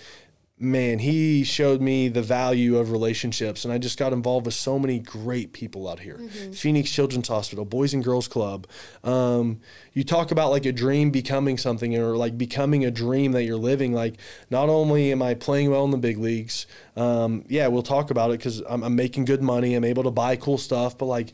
[0.60, 3.64] man, he showed me the value of relationships.
[3.64, 6.20] And I just got involved with so many great people out here
[6.53, 8.68] Phoenix Children's Hospital, Boys and Girls Club.
[9.03, 9.62] Um,
[9.93, 13.57] you talk about like a dream becoming something or like becoming a dream that you're
[13.57, 13.93] living.
[13.93, 14.16] Like,
[14.49, 18.32] not only am I playing well in the big leagues, um, yeah, we'll talk about
[18.32, 21.32] it because I'm, I'm making good money, I'm able to buy cool stuff, but like,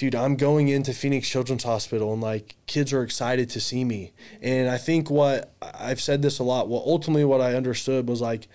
[0.00, 4.12] dude, I'm going into Phoenix Children's Hospital and like kids are excited to see me.
[4.40, 6.70] And I think what I've said this a lot.
[6.70, 8.48] Well, ultimately, what I understood was like,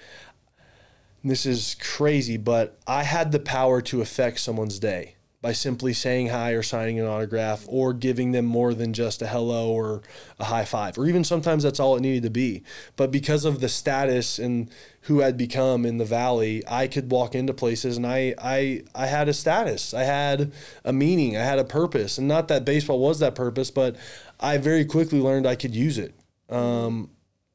[1.23, 6.29] this is crazy, but I had the power to affect someone's day by simply saying
[6.29, 10.01] hi or signing an autograph or giving them more than just a hello or
[10.39, 10.97] a high five.
[10.97, 12.63] Or even sometimes that's all it needed to be.
[12.95, 14.71] But because of the status and
[15.01, 19.05] who I'd become in the valley, I could walk into places and I I I
[19.05, 19.93] had a status.
[19.93, 20.51] I had
[20.83, 22.17] a meaning, I had a purpose.
[22.17, 23.97] And not that baseball was that purpose, but
[24.39, 26.15] I very quickly learned I could use it.
[26.49, 27.11] Um,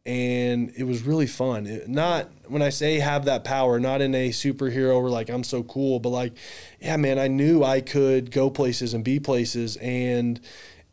[0.07, 1.67] and it was really fun.
[1.67, 5.45] It- not when I say have that power, not in a superhero or like I'm
[5.45, 6.33] so cool, but like,
[6.81, 10.41] yeah, man, I knew I could go places and be places, and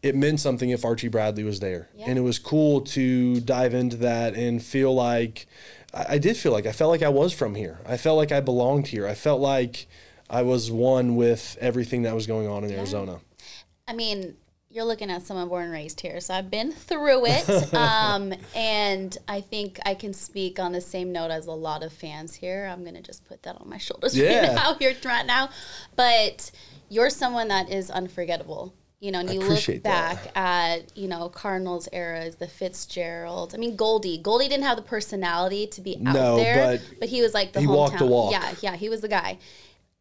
[0.03, 2.05] it meant something if Archie Bradley was there, Yeah.
[2.09, 5.47] and it was cool to dive into that and feel like
[5.93, 7.79] I, I did feel like I felt like I was from here.
[7.85, 9.07] I felt like I belonged here.
[9.07, 9.87] I felt like
[10.29, 13.21] I was one with everything that was going on in Arizona.
[13.87, 14.35] I mean,
[14.77, 17.73] you're looking at someone born and raised here, so I've been through it.
[17.73, 21.91] um, and I think I can speak on the same note as a lot of
[21.91, 22.69] fans here.
[22.71, 24.49] I'm gonna just put that on my shoulders Yeah.
[24.49, 25.49] right now, here right now.
[25.95, 26.51] But
[26.89, 28.75] you're someone that is unforgettable.
[28.99, 30.23] You know, and you look appreciate that.
[30.25, 33.53] back at, you know, Cardinals eras, the Fitzgerald.
[33.55, 34.19] I mean, Goldie.
[34.19, 37.51] Goldie didn't have the personality to be out No, there, but but he was like
[37.53, 37.75] the he hometown.
[37.75, 38.31] walked the walk.
[38.31, 39.39] Yeah, yeah, he was the guy.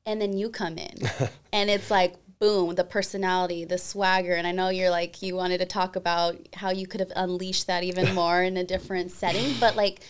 [0.04, 0.98] And then you come in,
[1.52, 4.32] and it's like boom, the personality, the swagger.
[4.34, 7.66] And I know you're like you wanted to talk about how you could have unleashed
[7.66, 10.00] that even more in a different setting, but like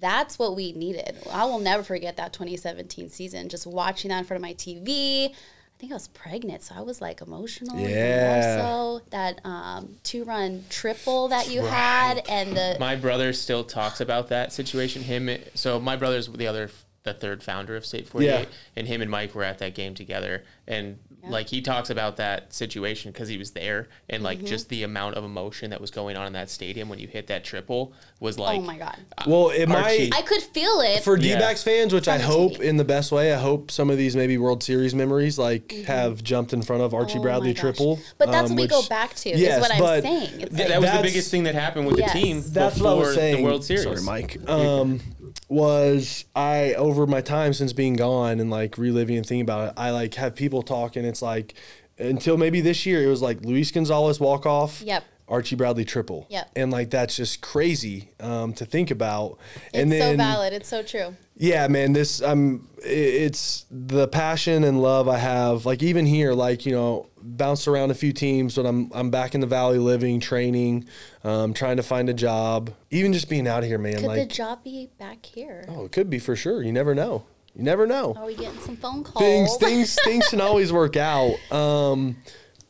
[0.00, 1.14] that's what we needed.
[1.30, 3.48] I will never forget that 2017 season.
[3.48, 5.30] Just watching that in front of my TV.
[5.30, 7.78] I think I was pregnant, so I was like emotional.
[7.78, 8.56] Yeah.
[8.56, 8.62] More
[9.00, 14.28] so that um, two-run triple that you had, and the My brother still talks about
[14.28, 15.02] that situation.
[15.02, 16.70] Him, so my brother's the other,
[17.02, 18.54] the third founder of State Forty Eight, Yeah.
[18.76, 20.98] and him and Mike were at that game together, and
[21.28, 24.46] like he talks about that situation because he was there, and like Mm-hmm.
[24.46, 27.26] just the amount of emotion that was going on in that stadium when you hit
[27.28, 28.96] that triple was like, oh my god,
[29.26, 31.02] Well, it Archie- might I could feel it.
[31.04, 31.34] for Yeah.
[31.36, 32.60] D-backs fans, which I From the hope TV.
[32.64, 33.32] in the best way.
[33.32, 36.94] I hope some of these maybe World Series memories like have jumped in front of
[36.94, 37.18] Archie Mm-hmm.
[37.20, 38.00] Oh Bradley triple.
[38.18, 39.30] But that's um, what we go back to.
[39.30, 40.40] Yes, is what I'm saying.
[40.40, 42.12] It's Th- like, that was the biggest thing that happened with Yes.
[42.12, 43.36] the team That's before what I was saying.
[43.36, 43.84] the World Series.
[43.84, 44.38] Sorry, Mike.
[44.48, 45.00] Um,
[45.48, 49.74] was I over my time since being gone and like reliving and thinking about it?
[49.76, 51.04] I like have people talking.
[51.04, 51.54] It's like
[51.98, 54.82] until maybe this year, it was like Luis Gonzalez walk off.
[54.82, 55.04] Yep.
[55.28, 56.26] Archie Bradley triple.
[56.28, 56.50] Yep.
[56.56, 59.38] And like that's just crazy um, to think about.
[59.72, 60.52] it's and so valid.
[60.52, 61.16] It's so true.
[61.36, 65.64] yeah, man, this um i- it's the passion and love I have.
[65.64, 69.34] Like even here, like, you know, bounced around a few teams, but I'm I'm back
[69.34, 70.84] in the valley living, training,
[71.24, 72.70] um, trying to find a job.
[72.90, 75.64] Even just being out here, man, Could like the job be back here?
[75.70, 76.62] oh, it could be for sure.
[76.62, 77.24] You never know.
[77.56, 78.14] You never know.
[78.16, 79.24] Are we getting some phone calls?
[79.24, 81.36] Things things things can always work out.
[81.50, 82.16] Um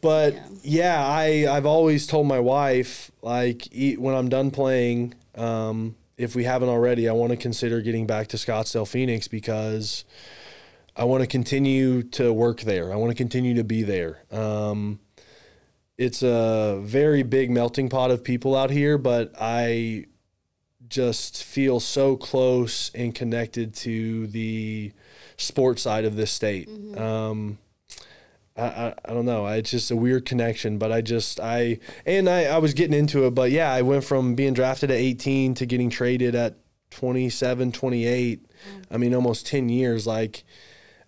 [0.04, 5.96] but yeah, I I've always told my wife like e- when I'm done playing um
[6.18, 10.04] if we haven't already, I want to consider getting back to Scottsdale Phoenix because
[10.94, 12.92] I want to continue to work there.
[12.92, 14.22] I want to continue to be there.
[14.30, 15.00] Um,
[15.96, 20.04] it's a very big melting pot of people out here, but I
[20.86, 24.92] just feel so close and connected to the
[25.38, 26.68] sports side of this state.
[26.96, 27.58] Um,
[28.56, 29.46] I, I, I don't know.
[29.46, 33.26] It's just a weird connection, but I just I and I, I was getting into
[33.26, 36.58] it, but yeah, I went from being drafted at 18 to getting traded at
[36.90, 38.46] 27, 28.
[38.90, 40.06] I mean, almost 10 years.
[40.06, 40.44] Like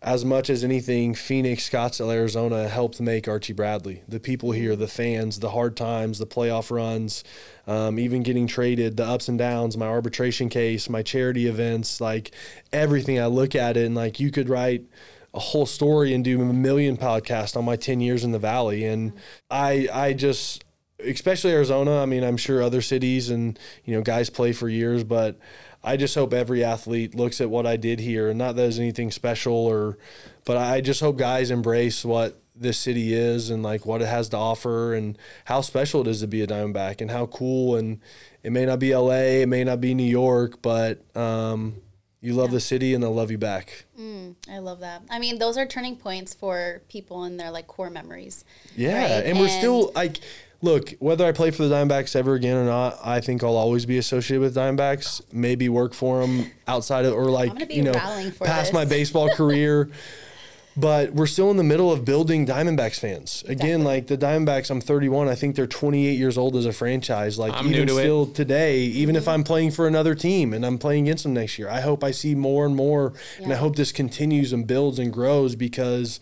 [0.03, 4.03] as much as anything, Phoenix, Scottsdale, Arizona helped make Archie Bradley.
[4.07, 7.25] The people here, the fans, the hard times, the playoff runs,
[7.67, 12.33] um, even getting traded, the ups and downs, my arbitration case, my charity events, like
[12.73, 13.19] everything.
[13.19, 14.85] I look at it and like you could write
[15.37, 18.85] a whole story and do a million podcasts on my 10 years in the valley.
[18.87, 19.13] And
[19.51, 20.65] i i just
[20.99, 25.05] especially arizona i mean i'm sure other cities and you know guys play for years
[25.05, 25.39] but
[25.85, 28.31] i just hope every athlete looks at what i did here.
[28.31, 29.99] And not that there's anything special or
[30.45, 34.31] but i just hope guys embrace what this city is and like what it has
[34.31, 37.77] to offer and how special it is to be a diamondback and how cool.
[37.77, 38.01] And
[38.43, 41.83] it may not be la it may not be new york but um
[42.27, 45.03] you love the city and they'll love you back mm, I love that.
[45.11, 48.45] I mean, those are turning points for people in their like core memories.
[48.75, 49.27] Yeah, right?
[49.27, 50.21] and we're still like,
[50.63, 53.87] look, whether I play for the Diamondbacks ever again or not, I think I'll always
[53.87, 55.23] be associated with Diamondbacks.
[55.33, 58.73] Maybe work for them outside of or like you know past this.
[58.73, 59.91] my baseball career.
[60.77, 63.43] But we're still in the middle of building Diamondbacks fans.
[63.49, 65.29] Again, like the Diamondbacks, I'm 31.
[65.29, 67.39] I think they're 28 years old as a franchise.
[67.39, 68.01] Like I'm new even to it.
[68.01, 71.59] still today, even if I'm playing for another team and I'm playing against them next
[71.59, 74.99] year, I hope I see more and more, and I hope this continues and builds
[74.99, 76.21] and grows because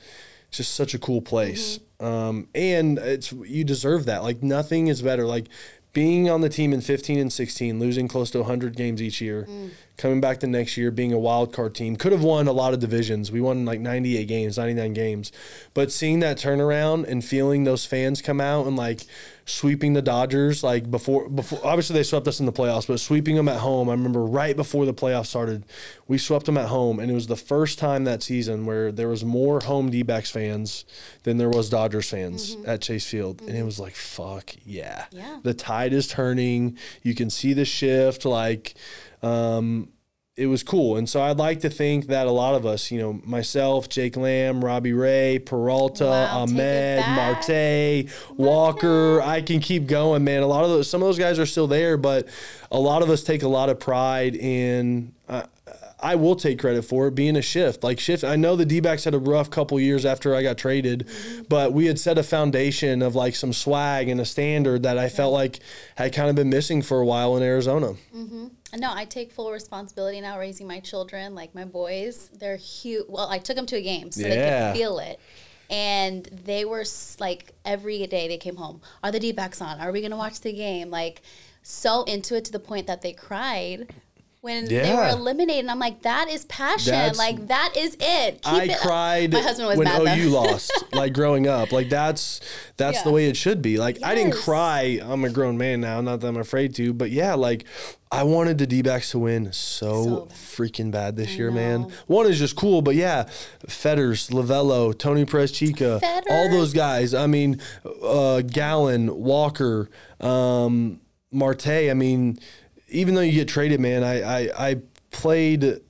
[0.49, 1.81] it's just such a cool place.
[1.99, 4.23] Um, and it's you deserve that.
[4.23, 5.27] Like nothing is better.
[5.27, 5.47] Like
[5.95, 9.47] being on the team in 15 and 16, losing close to 100 games each year,
[9.49, 9.71] mm.
[9.97, 11.97] coming back the next year being a wild card team.
[11.97, 13.33] Could have won a lot of divisions.
[13.33, 15.33] We won like 98 games, 99 games.
[15.73, 19.07] But seeing that turnaround and feeling those fans come out and like
[19.47, 23.37] sweeping the Dodgers like before before obviously they swept us in the playoffs, but sweeping
[23.37, 23.89] them at home.
[23.89, 25.65] I remember right before the playoffs started,
[26.09, 29.09] we swept them at home and it was the first time that season where there
[29.09, 30.85] was more home D-backs fans
[31.25, 33.43] than there was Dodgers fans at Chase Field.
[33.43, 35.07] And it was like fuck yeah.
[35.11, 35.41] Yeah.
[35.43, 36.79] The tide is turning.
[37.03, 38.75] You can see the shift like
[39.23, 39.89] um
[40.37, 40.97] it was cool.
[40.97, 44.17] And so I'd like to think that a lot of us, you know, myself, Jake
[44.17, 47.05] Lamb, Robbie Ray, Peralta, Wow, Ahmed.
[47.07, 48.07] Marte,
[48.37, 50.43] Walker, I can keep going, man.
[50.43, 52.27] A lot of those, some of those guys are still there, but
[52.73, 55.13] a lot of us take a lot of pride in.
[55.29, 55.45] Uh,
[56.01, 57.83] I will take credit for it being a shift.
[57.85, 60.59] Like shift, I know the D backs had a rough couple years after I got
[60.59, 61.09] traded,
[61.49, 65.09] but we had set a foundation of like some swag and a standard that I
[65.09, 65.61] felt like
[65.95, 67.95] had kind of been missing for a while in Arizona.
[68.75, 72.29] Uh, no, I take full responsibility now raising my children, like my boys.
[72.39, 73.07] They're huge.
[73.09, 75.21] Well, I took them to a game so they could feel it.
[75.71, 76.85] And they were
[77.19, 78.81] like, every day they came home.
[79.03, 79.81] Are the D backs on?
[79.81, 80.91] Are we going to watch the game?
[80.91, 81.23] Like,
[81.63, 83.95] so into it to the point that they cried
[84.45, 85.69] when they were eliminated.
[85.71, 86.93] I'm like, that is passion.
[86.93, 88.43] That's- like, that is it.
[88.43, 90.43] Keep I it cried My husband was when mad OU though.
[90.43, 91.73] lost, like growing up.
[91.73, 92.41] Like that's
[92.77, 93.79] that's the way it should be.
[93.79, 95.01] Like I didn't cry.
[95.03, 97.65] I'm a grown man now, not that I'm afraid to, but yeah, like
[98.13, 100.37] I wanted the D-backs to win so, So bad.
[100.37, 101.55] freaking bad this year, know.
[101.57, 101.93] man.
[102.07, 103.29] One is just cool, but yeah,
[103.69, 107.13] Fetters, Lovullo, Tony Perezchica, all those guys.
[107.15, 107.61] I mean,
[108.05, 109.89] uh, Gallen, Walker,
[110.21, 111.01] um,
[111.33, 111.67] Marte.
[111.91, 112.39] I mean,
[112.95, 114.77] even though you get traded, man, I I, I
[115.11, 115.81] played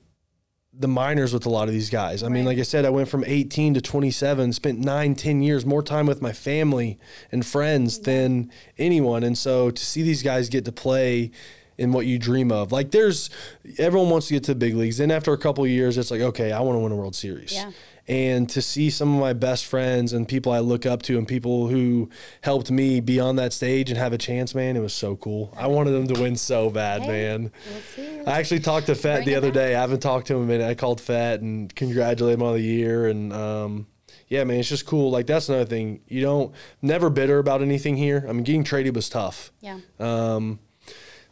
[0.77, 2.21] the minors with a lot of these guys.
[2.21, 5.65] I mean, like I said, I went from 18 to 27, spent nine, 10 years
[5.65, 6.99] more time with my family
[7.31, 9.23] and friends than anyone.
[9.23, 11.31] And so to see these guys get to play
[11.77, 13.29] in what you dream of, like there's
[13.77, 14.97] everyone wants to get to the big leagues.
[14.97, 17.15] Then after a couple of years, it's like, okay, I want to win a World
[17.15, 17.51] Series.
[17.53, 17.71] Yeah.
[18.07, 21.27] And to see some of my best friends and people I look up to and
[21.27, 22.09] people who
[22.41, 25.51] helped me be on that stage and have a chance, man, it was so cool.
[25.57, 27.51] I wanted them to win so bad, Hey, man.
[27.97, 28.29] we'll.
[28.29, 29.53] I actually talked to Fett Bring the other back.
[29.55, 29.75] day.
[29.75, 30.69] I haven't talked to him in a minute.
[30.69, 33.07] I called Fett and congratulated him on the year.
[33.07, 33.87] And um,
[34.27, 35.09] yeah, man, it's just cool.
[35.09, 36.01] Like that's another thing.
[36.07, 36.53] You don't
[36.83, 38.23] never bitter about anything here.
[38.29, 39.51] I mean, getting traded was tough.
[39.61, 39.79] Yeah.
[39.99, 40.59] Um,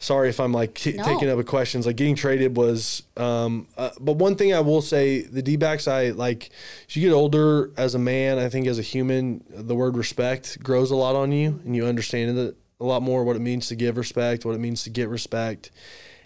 [0.03, 1.03] sorry if I'm like t- No.
[1.03, 1.85] taking up with questions.
[1.85, 5.87] Like getting traded was, um, uh, but one thing I will say, the D backs,
[5.87, 6.49] I like.
[6.89, 10.61] As you get older as a man, I think as a human, the word respect
[10.61, 13.23] grows a lot on you, and you understand it a lot more.
[13.23, 15.71] What it means to give respect, what it means to get respect,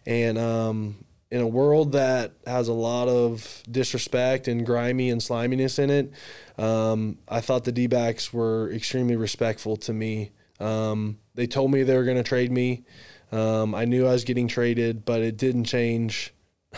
[0.05, 0.95] and um,
[1.29, 6.11] in a world that has a lot of disrespect and grimy and sliminess in it,
[6.57, 10.31] um, I thought the D backs were extremely respectful to me.
[10.59, 12.83] Um, they told me they were going to trade me.
[13.31, 16.33] Um, I knew I was getting traded, but it didn't change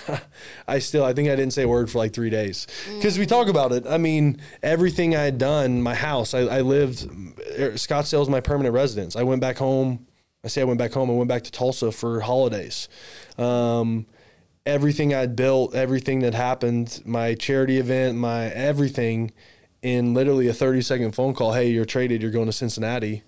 [0.68, 3.26] I still, I think I didn't say a word for like three days because we
[3.26, 3.86] talk about it.
[3.88, 8.40] I mean, everything I had done, my house, I, I lived, er, Scottsdale is my
[8.40, 9.16] permanent residence.
[9.16, 10.06] I went back home.
[10.44, 11.10] I say I went back home.
[11.10, 12.88] I went back to Tulsa for holidays.
[13.38, 14.06] Um,
[14.66, 19.32] everything I'd built, everything that happened, my charity event, my everything,
[19.82, 21.54] in literally a 30 second phone call.
[21.54, 22.22] Hey, you're traded.
[22.22, 23.24] You're going to Cincinnati.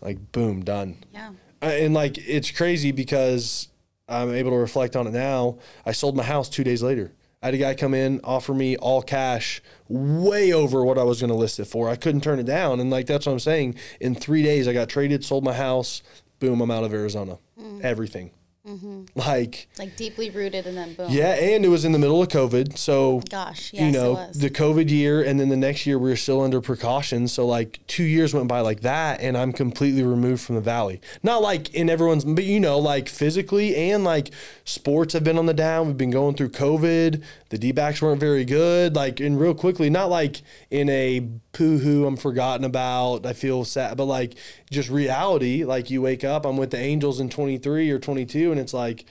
[0.00, 0.98] Like, boom, done.
[1.12, 1.30] Yeah.
[1.64, 3.68] And like it's crazy because
[4.08, 5.58] I'm able to reflect on it now.
[5.86, 7.12] I sold my house two days later.
[7.42, 11.20] I had a guy come in, offer me all cash, way over what I was
[11.20, 11.90] going to list it for.
[11.90, 13.74] I couldn't turn it down, and like that's what I'm saying.
[14.00, 16.02] In three days, I got traded, sold my house,
[16.38, 17.38] boom, I'm out of Arizona.
[17.60, 17.82] Mm.
[17.82, 18.30] Everything,
[18.66, 19.04] Mm-hmm.
[19.14, 21.08] like Like deeply rooted and then boom.
[21.10, 24.38] yeah, and it was in the middle of COVID, so Gosh, you know it was.
[24.38, 27.30] the COVID year, and then the next year we were still under precautions.
[27.30, 31.02] So like two years went by like that, and I'm completely removed from the valley.
[31.22, 34.30] Not like in everyone's, but you know, like physically and like
[34.64, 35.88] sports have been on the down.
[35.88, 37.22] We've been going through COVID.
[37.50, 38.96] The D backs weren't very good.
[38.96, 40.40] Like and real quickly, not like
[40.70, 41.20] in a
[41.52, 42.06] poo hoo.
[42.06, 43.26] I'm forgotten about.
[43.26, 44.36] I feel sad, but like
[44.74, 45.64] just reality.
[45.64, 49.04] Like you wake up, I'm with the Angels in 23 or 22, and it's like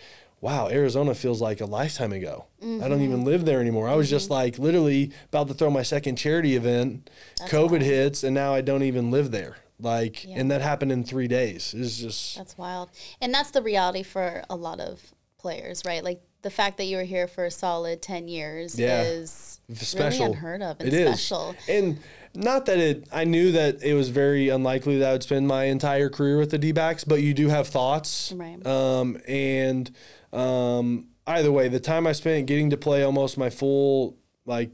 [0.44, 2.44] wow, Arizona feels like a lifetime ago.
[2.62, 3.26] I don't even mm-hmm.
[3.28, 3.88] live there anymore.
[3.88, 4.34] I was just mm-hmm.
[4.34, 7.10] like literally about to throw my second charity event.
[7.48, 9.56] COVID hits, and now I don't even live there.
[9.80, 10.40] Like, Yeah.
[10.40, 11.74] and that happened in three days.
[11.76, 12.90] It's just That's wild.
[13.22, 16.04] And that's the reality for a lot of players, right?
[16.04, 19.02] Like the fact that you were here for a solid 10 years Yeah.
[19.04, 20.20] is special.
[20.28, 21.08] really unheard of and It is.
[21.22, 21.56] special.
[21.68, 21.98] And
[22.36, 25.66] not that it, I knew that it was very unlikely that I would spend my
[25.66, 28.32] entire career with the D backs, but you do have thoughts.
[28.36, 28.66] Right.
[28.68, 29.90] Um, and
[30.34, 34.70] um, either way, the time I spent getting to play almost my full, like,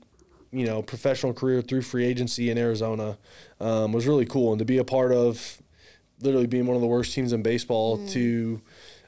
[0.51, 3.17] you know, professional career through free agency in Arizona
[3.59, 4.51] um, was really cool.
[4.53, 5.61] And to be a part of
[6.21, 8.11] literally being one of the worst teams in baseball Mm.
[8.11, 8.61] to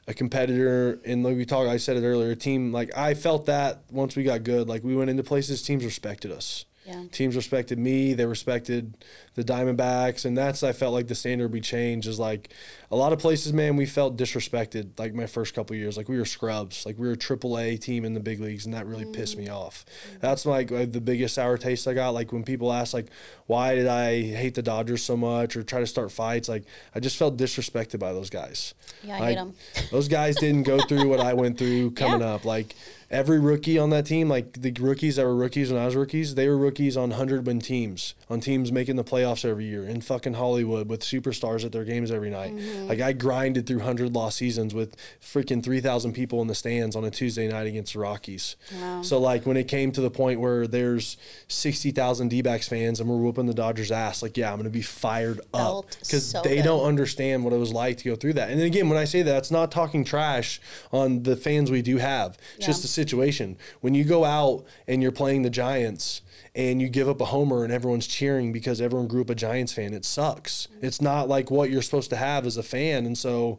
[0.08, 3.46] a competitor and like we talked I said it earlier, a team like I felt
[3.46, 6.64] that once we got good, like we went into places, teams respected us.
[6.84, 7.04] Yeah.
[7.12, 8.96] Teams respected me, they respected
[9.34, 12.50] the Diamondbacks, and that's I felt like the standard we changed is like
[12.90, 15.96] a lot of places, man, we felt disrespected like my first couple years.
[15.96, 18.66] Like we were scrubs, like we were a triple A team in the big leagues,
[18.66, 19.86] and that really pissed me off.
[20.20, 22.10] That's like uh, the biggest sour taste I got.
[22.10, 23.06] Like when people ask like
[23.46, 26.64] why did I hate the Dodgers so much or try to start fights, like
[26.94, 28.74] I just felt disrespected by those guys.
[29.02, 29.54] Yeah, I Like, hate 'em.
[29.90, 32.34] those guys didn't go through what I went through coming Yeah.
[32.34, 32.44] up.
[32.44, 32.74] Like
[33.10, 36.34] every rookie on that team, like the rookies that were rookies when I was rookies,
[36.34, 40.00] they were rookies on hundred win teams, on teams making the playoffs every year in
[40.00, 42.54] fucking Hollywood with superstars at their games every night.
[42.54, 42.88] Mm-hmm.
[42.88, 46.96] Like I grinded through hundred loss seasons with freaking three thousand people in the stands
[46.96, 48.56] on a Tuesday night against the Rockies.
[48.80, 49.02] Wow.
[49.02, 51.16] So like when it came to the point where there's
[51.48, 54.70] sixty thousand D backs fans and we're whooping the Dodgers ass, like yeah, I'm gonna
[54.70, 56.64] be fired up because so they good.
[56.64, 58.50] don't understand what it was like to go through that.
[58.50, 60.60] And then again, when I say that, it's not talking trash
[60.92, 62.38] on the fans we do have.
[62.56, 62.82] It's just Yeah.
[62.82, 63.56] the situation.
[63.80, 66.21] When you go out and you're playing the Giants
[66.54, 69.72] and you give up a homer and everyone's cheering because everyone grew up a Giants
[69.72, 70.68] fan, it sucks.
[70.82, 73.06] It's not like what you're supposed to have as a fan.
[73.06, 73.58] And so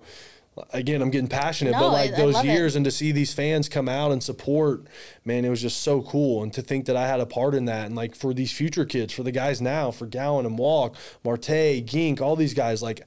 [0.72, 2.46] again, I'm getting passionate, No, but like I- I those it.
[2.46, 4.86] years and to see these fans come out and support,
[5.26, 6.44] man, it was just so cool.
[6.44, 7.88] And to think that I had a part in that.
[7.88, 11.84] And like for these future kids, for the guys now, for Gowan and Walk, Marte,
[11.86, 13.02] Gink, all these guys, like,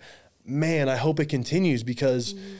[0.45, 2.55] man, I hope it continues because Mm-hmm.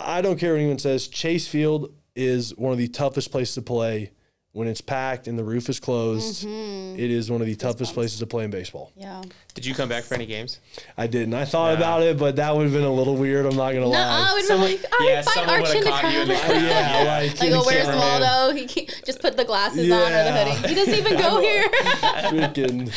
[0.00, 1.08] I don't care what anyone says.
[1.08, 4.12] Chase Field is one of the toughest places to play
[4.52, 6.44] when it's packed and the roof is closed.
[6.46, 6.98] Mm-hmm.
[6.98, 8.90] It is one of the toughest places to play in baseball.
[8.96, 9.22] Yeah.
[9.54, 10.58] Did you come back for any games?
[10.96, 11.34] I didn't.
[11.34, 11.76] I thought Yeah.
[11.76, 13.44] about it, but that would have been a little weird.
[13.46, 14.28] I'm not gonna No, lie.
[14.30, 16.12] I would Someone- be like, all right, yeah, find someone Archie in would've the caught
[16.12, 16.50] you in the crowd.
[16.62, 18.20] yeah, like, Like, oh, where's cameraman.
[18.22, 18.54] Waldo?
[18.56, 20.44] He ca- just put the glasses on or the Yeah.
[20.44, 20.68] hoodie.
[20.68, 21.68] He doesn't even go here.
[21.68, 22.88] Freaking.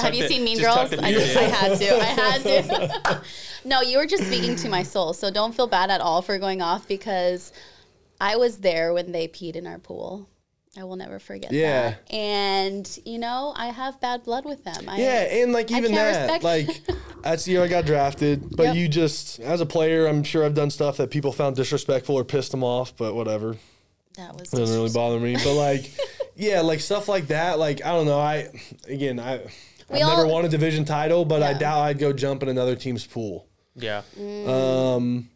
[0.00, 0.92] Have you the- seen Mean Girls?
[0.92, 1.36] I, beard just.
[1.36, 2.00] I had to.
[2.00, 3.22] I had to.
[3.64, 5.12] no, you were just speaking to my soul.
[5.14, 7.52] So don't feel bad at all for going off because
[8.20, 10.28] I was there when they peed in our pool.
[10.78, 11.90] I will never forget Yeah.
[11.90, 12.12] that.
[12.12, 14.88] And, you know, I have bad blood with them.
[14.88, 16.82] I, Yeah, and like even can't that, like
[17.22, 18.54] that's the year I got drafted.
[18.56, 18.74] But Yep.
[18.76, 22.24] you just, as a player, I'm sure I've done stuff that people found disrespectful or
[22.24, 22.94] pissed them off.
[22.96, 23.56] But whatever,
[24.16, 25.34] that was it doesn't really bother me.
[25.42, 25.90] But like,
[26.36, 27.58] yeah, like stuff like that.
[27.58, 28.18] Like I don't know.
[28.20, 28.48] I
[28.88, 29.50] again, I I've
[29.88, 32.76] We never all- won a division title, but I doubt I'd go jump in another
[32.76, 33.46] team's pool.
[33.76, 34.02] Yeah.
[34.46, 35.28] Um,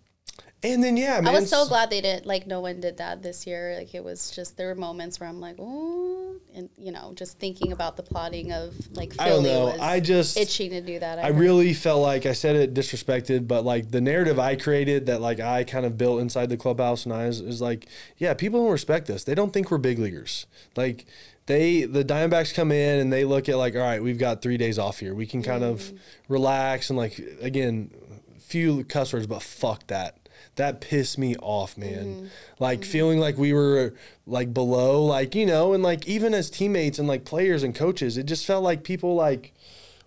[0.62, 3.46] and then yeah, I was so glad they didn't like no one did that this
[3.46, 3.76] year.
[3.78, 7.38] Like it was just there were moments where I'm like, oh, and you know, just
[7.38, 9.64] thinking about the plotting of like Philly I don't know.
[9.66, 11.18] was I just itching to do that.
[11.18, 11.36] I heard.
[11.36, 15.40] really felt like I said it disrespected, but like the narrative I created that like
[15.40, 17.86] I kind of built inside the clubhouse and I was, is like,
[18.18, 19.24] yeah, people don't respect us.
[19.24, 20.46] They don't think we're big leaguers.
[20.76, 21.06] Like
[21.46, 24.58] they the Diamondbacks come in and they look at like, all right, we've got three
[24.58, 25.14] days off here.
[25.14, 25.98] We can kind of mm.
[26.28, 27.90] relax and like again,
[28.38, 30.19] few cuss words, but fuck that.
[30.56, 32.04] That pissed me off, man.
[32.04, 32.26] Mm-hmm.
[32.58, 32.90] Like mm-hmm.
[32.90, 33.94] feeling like we were
[34.26, 38.16] like below, like you know, and like even as teammates and like players and coaches,
[38.16, 39.52] it just felt like people like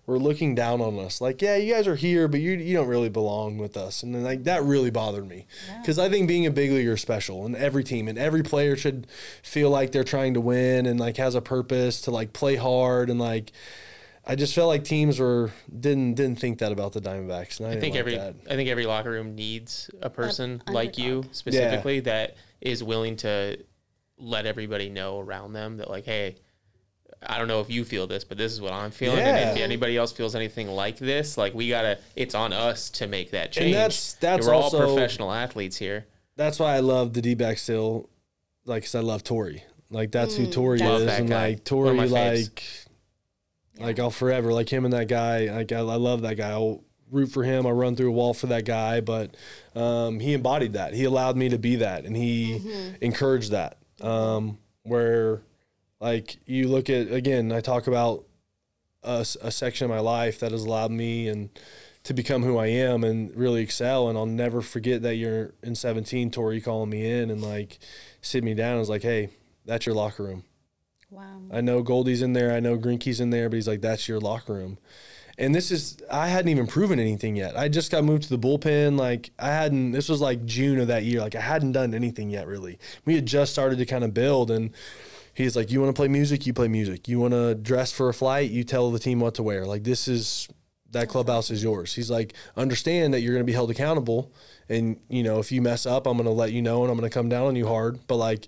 [0.06, 1.20] were looking down on us.
[1.20, 4.14] Like, yeah, you guys are here, but you you don't really belong with us, and
[4.14, 5.46] then like that really bothered me
[5.80, 8.76] because I think being a big leaguer is special, and every team and every player
[8.76, 9.06] should
[9.42, 13.10] feel like they're trying to win and like has a purpose to like play hard
[13.10, 13.52] and like.
[14.26, 15.50] I just felt like teams were
[15.80, 18.34] didn't didn't think that about the Diamondbacks, and I, I think like every that.
[18.50, 21.34] I think every locker room needs a person like you underdog.
[21.34, 23.58] specifically that is willing to
[24.16, 26.36] let everybody know around them that like, hey,
[27.22, 29.18] I don't know if you feel this, but this is what I'm feeling.
[29.18, 33.06] And if anybody else feels anything like this, like we gotta, it's on us to
[33.06, 33.66] make that change.
[33.66, 36.06] And that's- that's we're also- all professional athletes here.
[36.36, 38.08] that's why I love the D back still,
[38.64, 39.62] like 'cause I love Torey.
[39.90, 40.52] Like that's who mm.
[40.54, 41.48] Torey Love is, that and guy.
[41.50, 42.50] like One Torey, of
[43.78, 45.46] like, I'll forever like him and that guy.
[45.46, 46.50] Like I, I love that guy.
[46.50, 47.66] I'll root for him.
[47.66, 49.00] I run through a wall for that guy.
[49.00, 49.36] But
[49.74, 50.94] um, he embodied that.
[50.94, 53.78] He allowed me to be that, and he encouraged that.
[54.00, 55.42] Um, where,
[56.00, 58.24] like you look at again, I talk about
[59.04, 61.50] a section of my life that has allowed me and
[62.04, 64.08] to become who I am and really excel.
[64.08, 67.78] And I'll never forget that you're in 17, Torey calling me in and like
[68.20, 68.72] sit me down.
[68.72, 69.30] and was like, hey,
[69.64, 70.44] that's your locker room.
[71.52, 72.52] I know Goldie's in there.
[72.52, 74.78] I know Greinke's in there, but he's like, that's your locker room.
[75.36, 77.58] And this is, I hadn't even proven anything yet.
[77.58, 78.96] I just got moved to the bullpen.
[78.96, 81.20] Like, I hadn't, this was like June of that year.
[81.20, 82.78] Like, I hadn't done anything yet, really.
[83.04, 84.52] We had just started to kind of build.
[84.52, 84.70] And
[85.34, 86.46] he's like, you want to play music?
[86.46, 87.08] You play music.
[87.08, 88.50] You want to dress for a flight?
[88.50, 89.66] You tell the team what to wear.
[89.66, 90.48] Like, this is,
[90.92, 91.92] that clubhouse is yours.
[91.92, 94.32] He's like, understand that you're going to be held accountable.
[94.68, 96.96] And, you know, if you mess up, I'm going to let you know and I'm
[96.96, 98.06] going to come down on you hard.
[98.06, 98.46] But, like,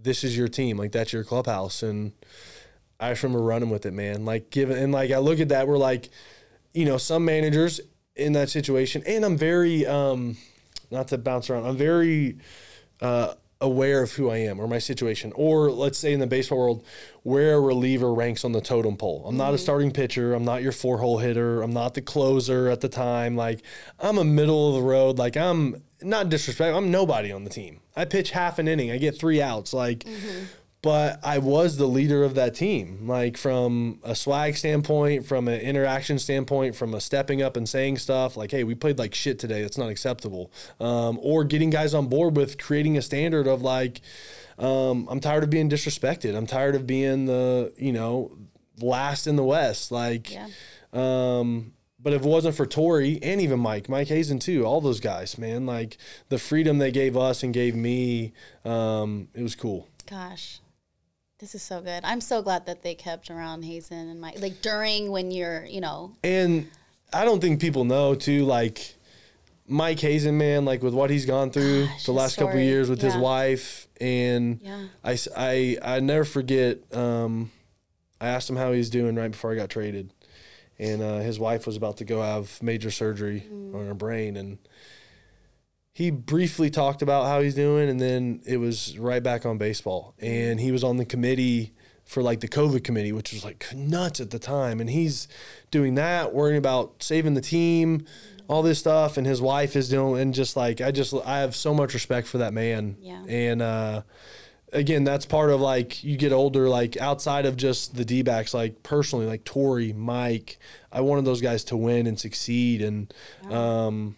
[0.00, 0.76] this is your team.
[0.76, 1.82] Like, that's your clubhouse.
[1.82, 2.12] And,
[3.00, 4.24] I just remember running with it, man.
[4.24, 6.08] Like given and like I look at that, we're like,
[6.74, 7.80] you know, some managers
[8.16, 10.36] in that situation, and I'm very um
[10.90, 12.38] not to bounce around, I'm very
[13.00, 15.32] uh aware of who I am or my situation.
[15.34, 16.84] Or let's say in the baseball world,
[17.22, 19.24] where a reliever ranks on the totem pole.
[19.26, 19.62] I'm not a mm-hmm.
[19.62, 23.36] starting pitcher, I'm not your four hole hitter, I'm not the closer at the time.
[23.36, 23.62] Like
[23.98, 27.80] I'm a middle of the road, like I'm not disrespect, I'm nobody on the team.
[27.96, 29.72] I pitch half an inning, I get three outs.
[29.72, 30.44] Like mm-hmm.
[30.80, 35.60] But I was the leader of that team, like from a swag standpoint, from an
[35.60, 39.40] interaction standpoint, from a stepping up and saying stuff like, "Hey, we played like shit
[39.40, 39.62] today.
[39.62, 44.00] That's not acceptable," um, or getting guys on board with creating a standard of like,
[44.56, 46.36] um, "I'm tired of being disrespected.
[46.36, 48.30] I'm tired of being the you know
[48.80, 50.46] last in the West." Like, Yeah.
[50.92, 55.00] um, but if it wasn't for Torey and even Mike, Mike Hazen too, all those
[55.00, 55.98] guys, man, like
[56.28, 58.32] the freedom they gave us and gave me,
[58.64, 59.88] um, it was cool.
[60.08, 60.60] Gosh.
[61.38, 62.00] This is so good.
[62.04, 64.40] I'm so glad that they kept around Hazen and Mike.
[64.40, 66.68] Like during when you're, you know, And
[67.12, 68.94] I don't think people know too, like
[69.68, 72.90] Mike Hazen, man, like with what he's gone through Gosh, the last couple of years
[72.90, 74.86] with his wife, and Yeah.
[75.04, 76.78] I, I, I never forget.
[76.96, 77.52] Um,
[78.20, 80.12] I asked him how he's doing right before I got traded,
[80.78, 83.74] and uh, his wife was about to go have major surgery Mm.
[83.76, 84.58] on her brain, and
[85.98, 90.14] he briefly talked about how he's doing, and then it was right back on baseball,
[90.20, 91.72] and he was on the committee
[92.04, 94.80] for like the COVID committee, which was like nuts at the time.
[94.80, 95.26] And he's
[95.72, 98.06] doing that, worrying about saving the team,
[98.46, 99.16] all this stuff.
[99.16, 102.28] And his wife is doing, and just like, I just, I have so much respect
[102.28, 102.96] for that man.
[103.00, 103.24] Yeah.
[103.26, 104.02] And, uh,
[104.72, 108.54] again, that's part of like, you get older, like outside of just the D backs,
[108.54, 110.58] like personally, like Torey, Mike,
[110.92, 112.82] I wanted those guys to win and succeed.
[112.82, 113.12] And,
[113.50, 114.14] um,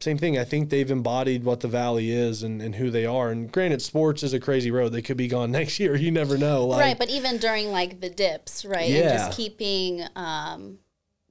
[0.00, 0.38] same thing.
[0.38, 3.30] I think they've embodied what the Valley is and, and who they are.
[3.30, 4.90] And granted, sports is a crazy road.
[4.92, 5.96] They could be gone next year.
[5.96, 6.66] You never know.
[6.66, 8.84] Like, right, but even during like the dips, right?
[8.90, 9.12] And Yeah.
[9.26, 10.78] just keeping um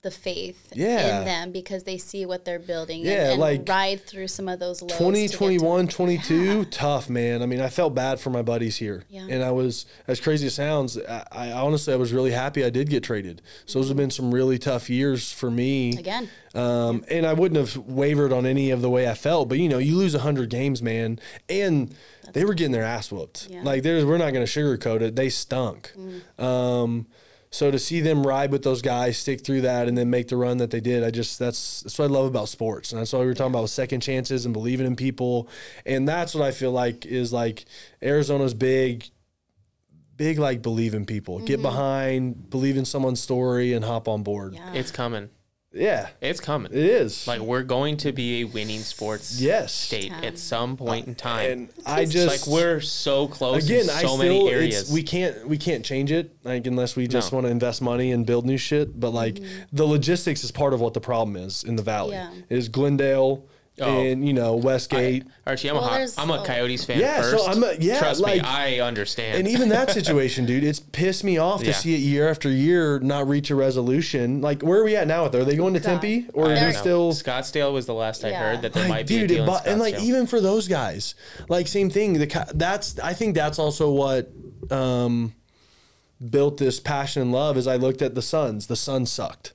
[0.06, 1.20] the faith Yeah.
[1.20, 4.47] in them because they see what they're building and- Yeah, and, like, ride through some
[4.47, 4.91] of those lows.
[4.91, 8.78] to get to- 2021 22 tough man i mean i felt bad for my buddies
[8.78, 9.26] here Yeah.
[9.28, 12.70] and i was as crazy as sounds I, I honestly i was really happy i
[12.70, 16.30] did get traded so those have been some really tough years for me Again.
[16.53, 19.68] um, and i wouldn't have wavered on any of the way i felt but you
[19.68, 21.95] know you lose 100 games man and
[22.34, 23.64] they were getting their ass whooped Yeah.
[23.64, 25.93] like there's we're not going to sugarcoat it they stunk
[26.38, 27.08] um,
[27.56, 30.36] so to see them ride with those guys, stick through that, and then make the
[30.36, 33.14] run that they did, I just that's that's what I love about sports, and that's
[33.14, 35.47] what we were talking about with second chances and believing in people,
[35.86, 37.64] and that's what I feel like is like
[38.03, 39.06] Arizona's big,
[40.18, 41.62] big like believe in people, get mm-hmm.
[41.62, 44.56] behind, believe in someone's story, and hop on board.
[44.56, 44.74] Yeah.
[44.74, 45.30] It's coming.
[45.76, 46.72] Yeah, It's coming.
[46.72, 47.28] it is.
[47.28, 49.74] Like we're going to be a winning sports Yes.
[49.74, 50.22] state Yeah.
[50.28, 51.52] at some point in time.
[51.52, 54.92] and I just like we're so close again, in I so still many it's, areas.
[54.92, 57.38] we can't we can't change it like unless we just No.
[57.38, 58.98] want to invest money and build new shit.
[59.00, 59.64] But like mm-hmm.
[59.74, 62.14] the logistics is part of what the problem is in the valley.
[62.14, 62.32] Yeah.
[62.50, 63.46] Is Glendale
[63.82, 64.00] Oh.
[64.06, 65.26] and you know Westgate.
[65.46, 66.46] Archie, I'm Well, a hot, there's- I'm a.
[66.46, 67.46] Coyotes fan Yeah, so.
[67.46, 69.38] I'm a- yeah, Trust like- me, I understand.
[69.40, 71.74] And even that situation, dude, it's pissed me off to Yeah.
[71.74, 74.40] see it year after year not reach a resolution.
[74.40, 75.36] Like, where are we at now with?
[75.36, 75.90] Are they going to God.
[76.02, 76.80] Tempe or I are don't they know.
[76.80, 77.12] still?
[77.14, 79.66] Scottsdale was the last I heard that there Like, might be a dude, deal it
[79.66, 81.14] in and like even for those guys,
[81.50, 82.14] like same thing.
[82.14, 84.32] The that's I think that's also what
[84.72, 85.34] um,
[86.30, 87.58] built this passion and love.
[87.58, 88.68] Is I looked at the Suns.
[88.68, 89.52] The Suns sucked.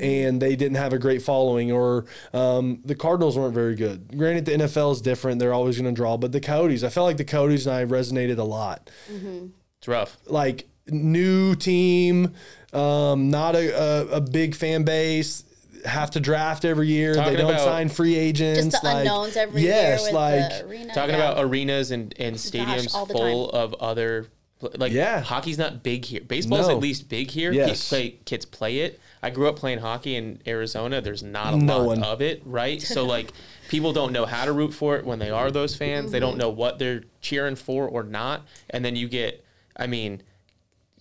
[0.00, 4.16] And they didn't have a great following, or um, the Cardinals weren't very good.
[4.16, 6.16] Granted, the NFL is different; they're always going to draw.
[6.16, 8.90] But the Coyotes, I felt like the Coyotes and I resonated a lot.
[9.08, 10.16] it's rough.
[10.26, 12.34] like new team,
[12.72, 15.44] um, not a, a, a big fan base.
[15.84, 17.14] Have to draft every year.
[17.14, 18.64] Talking they don't about- sign free agents.
[18.66, 20.94] Just the like, unknowns every yes, year with like the arena.
[20.94, 21.30] Talking yeah.
[21.32, 24.28] about arenas and, and stadiums all the full of other
[24.76, 25.20] like Yeah.
[25.20, 26.20] hockey's not big here.
[26.20, 26.74] Baseball's No.
[26.76, 27.52] at least big here.
[27.52, 27.68] Yes.
[27.68, 29.00] Kids play kids play it.
[29.22, 31.00] I grew up playing hockey in Arizona.
[31.00, 32.02] There's not a No lot one.
[32.02, 32.82] of it, right?
[32.82, 33.32] So like
[33.68, 36.10] people don't know how to root for it when they are those fans.
[36.10, 36.26] They Mm-hmm.
[36.28, 38.42] don't know what they're cheering for or not.
[38.70, 39.44] And then you get
[39.76, 40.22] I mean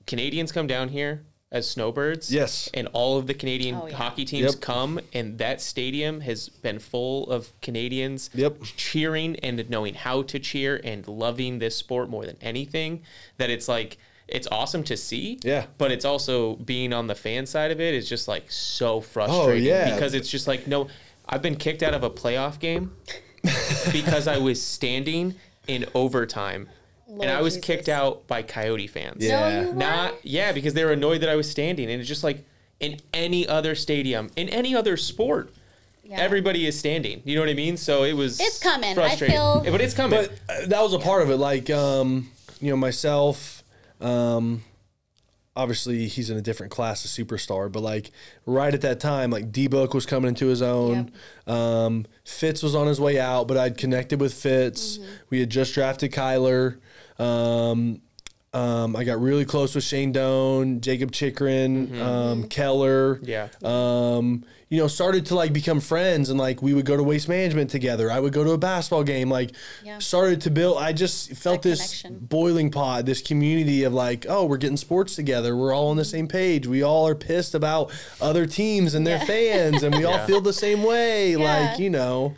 [0.07, 2.31] Canadians come down here as snowbirds.
[2.33, 2.69] Yes.
[2.73, 3.95] And all of the Canadian Oh, yeah.
[3.95, 4.61] hockey teams Yep.
[4.61, 8.61] come and that stadium has been full of Canadians Yep.
[8.77, 13.01] cheering and knowing how to cheer and loving this sport more than anything
[13.37, 13.97] that it's like
[14.31, 15.65] it's awesome to see Yeah.
[15.77, 19.63] but it's also being on the fan side of it is just like so frustrating
[19.65, 19.93] Oh, yeah.
[19.93, 20.87] because it's just like no
[21.27, 22.95] i've been kicked out of a playoff game
[23.91, 25.35] because i was standing
[25.67, 26.69] in overtime
[27.07, 27.65] Lord and i was Jesus.
[27.65, 29.61] kicked out by coyote fans Yeah.
[29.63, 30.15] No, you weren't.
[30.23, 32.45] yeah because they were annoyed that i was standing and it's just like
[32.79, 35.53] in any other stadium in any other sport
[36.03, 36.17] Yeah.
[36.19, 38.91] everybody is standing you know what i mean so it was It's coming.
[38.91, 39.35] I frustrating.
[39.35, 40.31] feel- but it's coming but
[40.63, 41.37] uh, that was a part of it.
[41.37, 42.29] Like, um,
[42.59, 43.60] you know, myself,
[44.01, 44.63] um,
[45.55, 48.11] obviously he's in a different class of superstar, but like
[48.45, 51.11] right at that time, like D Book was coming into his own.
[51.47, 54.97] Um, Fitz was on his way out, but I'd connected with Fitz.
[54.97, 55.11] Mm-hmm.
[55.29, 56.79] We had just drafted Kyler.
[57.19, 58.01] Um,
[58.53, 63.19] um, I got really close with Shane Doan, Jakob Chychrun, um, Keller.
[63.23, 63.47] Yeah.
[63.63, 67.27] Um, you know, started to like become friends and like we would go to waste
[67.29, 68.09] management together.
[68.09, 69.29] I would go to a basketball game.
[69.29, 69.51] Like
[69.83, 69.99] Yeah.
[69.99, 72.25] started to build I just felt That this connection.
[72.25, 75.55] boiling pot, this community of like, oh, we're getting sports together.
[75.57, 76.67] We're all on the same page.
[76.67, 77.91] We all are pissed about
[78.21, 79.25] other teams and their Yeah.
[79.25, 81.31] fans and we all feel the same way.
[81.35, 81.69] Yeah.
[81.69, 82.35] Like, you know.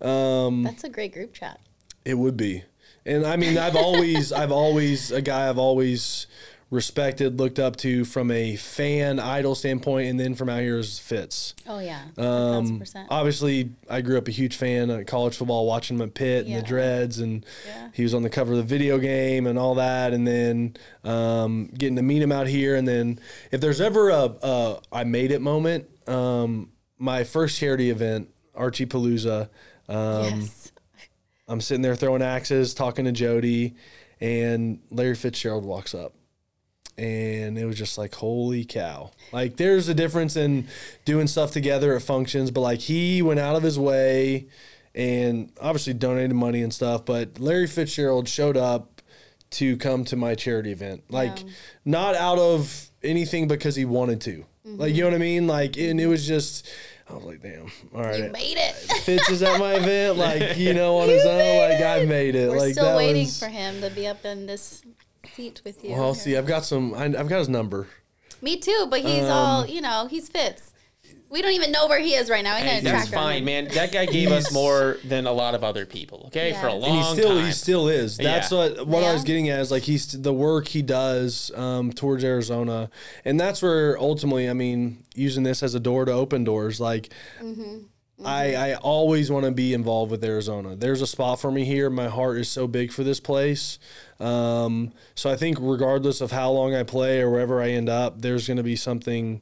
[0.00, 1.58] Um, That's a great group chat.
[2.04, 2.62] it would be.
[3.06, 6.26] And I mean, I've always, I've always, a guy I've always
[6.70, 10.98] respected, looked up to from a fan idol standpoint, and then from out here is
[10.98, 11.54] Fitz.
[11.68, 12.02] Oh yeah.
[12.16, 16.46] Um, obviously, I grew up a huge fan of college football, watching him at Pitt
[16.46, 17.90] and the Dreads, and Yeah.
[17.92, 20.12] he was on the cover of the video game and all that.
[20.12, 20.74] And then
[21.04, 23.20] um, getting to meet him out here, and then
[23.52, 28.86] if there's ever a, a I made it moment, um, my first charity event, Archie
[28.86, 29.48] Palooza.
[29.88, 30.72] Um, yes.
[31.48, 33.74] I'm sitting there throwing axes, talking to Jody,
[34.20, 36.14] and Larry Fitzgerald walks up.
[36.96, 39.10] And it was just like, holy cow.
[39.32, 40.68] Like, there's a difference in
[41.04, 44.46] doing stuff together at functions, but like, he went out of his way
[44.94, 47.04] and obviously donated money and stuff.
[47.04, 49.02] But Larry Fitzgerald showed up
[49.50, 51.02] to come to my charity event.
[51.10, 51.50] Like, Yeah.
[51.84, 54.44] not out of anything because he wanted to.
[54.64, 55.46] Like, you know what I mean?
[55.48, 56.66] Like, and it was just,
[57.08, 58.24] I was like, damn, all right.
[58.24, 58.74] You made it.
[59.02, 62.50] Fitz is at my event, like you know, on his own, like I made it.
[62.50, 64.82] We're like still waiting was, for him to be up in this
[65.34, 65.90] seat with you.
[65.92, 66.36] Well, I'll see.
[66.36, 66.94] I've got some.
[66.94, 67.88] I, I've got his number.
[68.40, 70.06] Me too, but Um, he's all you know.
[70.06, 70.73] He's Fitz.
[71.34, 72.54] We don't even know where he is right now.
[72.54, 73.44] We Hey, that's fine, him.
[73.44, 73.68] man.
[73.74, 76.24] That guy gave us more than a lot of other people.
[76.28, 77.44] Okay, for a long And he still, time.
[77.46, 78.16] he still is.
[78.18, 78.58] That's Yeah.
[78.58, 82.22] what what I was getting at is like he's the work he does um, towards
[82.22, 82.88] Arizona,
[83.24, 86.78] and that's where ultimately, I mean, using this as a door to open doors.
[86.80, 87.12] Like,
[88.24, 90.76] I I always want to be involved with Arizona.
[90.76, 91.90] There's a spot for me here.
[91.90, 93.80] My heart is so big for this place.
[94.20, 98.22] Um, so I think regardless of how long I play or wherever I end up,
[98.22, 99.40] there's going to be something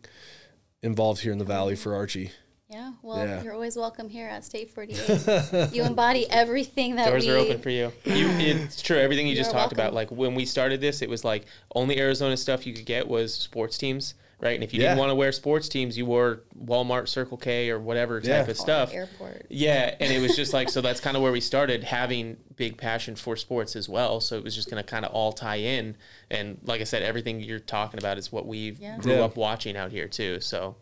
[0.83, 2.33] involved here in the valley for Archie.
[2.69, 3.43] Yeah, well, Yeah.
[3.43, 5.73] you're always welcome here at State 48.
[5.73, 7.31] you embody everything that Doors we.
[7.33, 7.93] are open for you.
[8.05, 8.97] You, it's true.
[8.99, 9.93] Everything you just You're talked about.
[9.93, 11.45] Like when we started this, it was like
[11.75, 14.55] only Arizona stuff you could get was sports teams, right?
[14.57, 14.89] And if you Yeah.
[14.89, 18.51] didn't want to wear sports teams, you wore Walmart, Circle K, or whatever type Yeah.
[18.51, 18.93] of stuff.
[18.93, 19.47] Airport.
[19.49, 20.81] Yeah, and it was just like so.
[20.81, 24.21] That's kind of where we started having big passion for sports as well.
[24.21, 25.97] So it was just going to kind of all tie in.
[26.31, 28.99] And like I said, everything you're talking about is what we Yeah.
[28.99, 29.21] grew Yeah.
[29.25, 30.41] up watching out here too.
[30.41, 30.77] So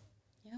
[0.46, 0.52] Yeah,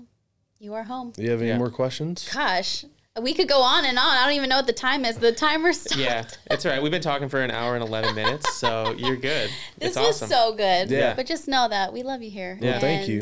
[0.61, 1.11] You are home.
[1.11, 1.59] Do you have any Yeah.
[1.59, 2.29] more questions?
[2.33, 2.85] Gosh,
[3.21, 4.05] we could go on and on.
[4.17, 5.19] I don't even know what the time is.
[5.19, 6.01] The timer stopped.
[6.01, 6.83] yeah, it's all right.
[6.83, 9.51] We've been talking for an hour and eleven minutes, so you're good.
[9.79, 10.29] This it's was awesome.
[10.29, 10.91] so good.
[10.91, 11.15] Yeah.
[11.15, 12.57] But just know that we love you here.
[12.61, 12.73] Yeah.
[12.73, 13.21] Well, thank you.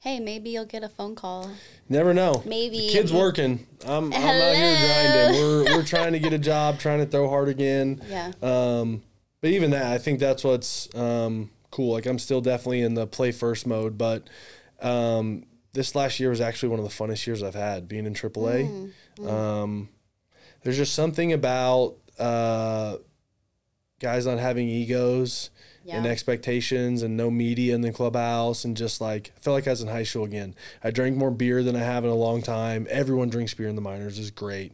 [0.00, 1.50] Hey, maybe you'll get a phone call.
[1.88, 2.42] Never know.
[2.46, 3.66] Maybe- the kid's working.
[3.86, 5.40] I'm, I'm out here grinding.
[5.40, 8.02] We're we're trying to get a job, trying to throw hard again.
[8.08, 8.32] Yeah.
[8.42, 9.02] Um,
[9.40, 11.92] but even that, I think that's what's um, cool.
[11.92, 14.28] Like I'm still definitely in the play first mode, but
[14.80, 18.14] um, this last year was actually one of the funnest years I've had being in
[18.14, 18.92] AAA.
[19.26, 19.88] Um,
[20.62, 22.96] there's just something about uh,
[24.00, 25.50] guys not having egos
[25.96, 29.70] and expectations and no media in the clubhouse and just like I felt like I
[29.70, 30.54] was in high school again.
[30.84, 32.86] I drank more beer than I have in a long time.
[32.90, 34.72] Everyone drinks beer in the minors is great.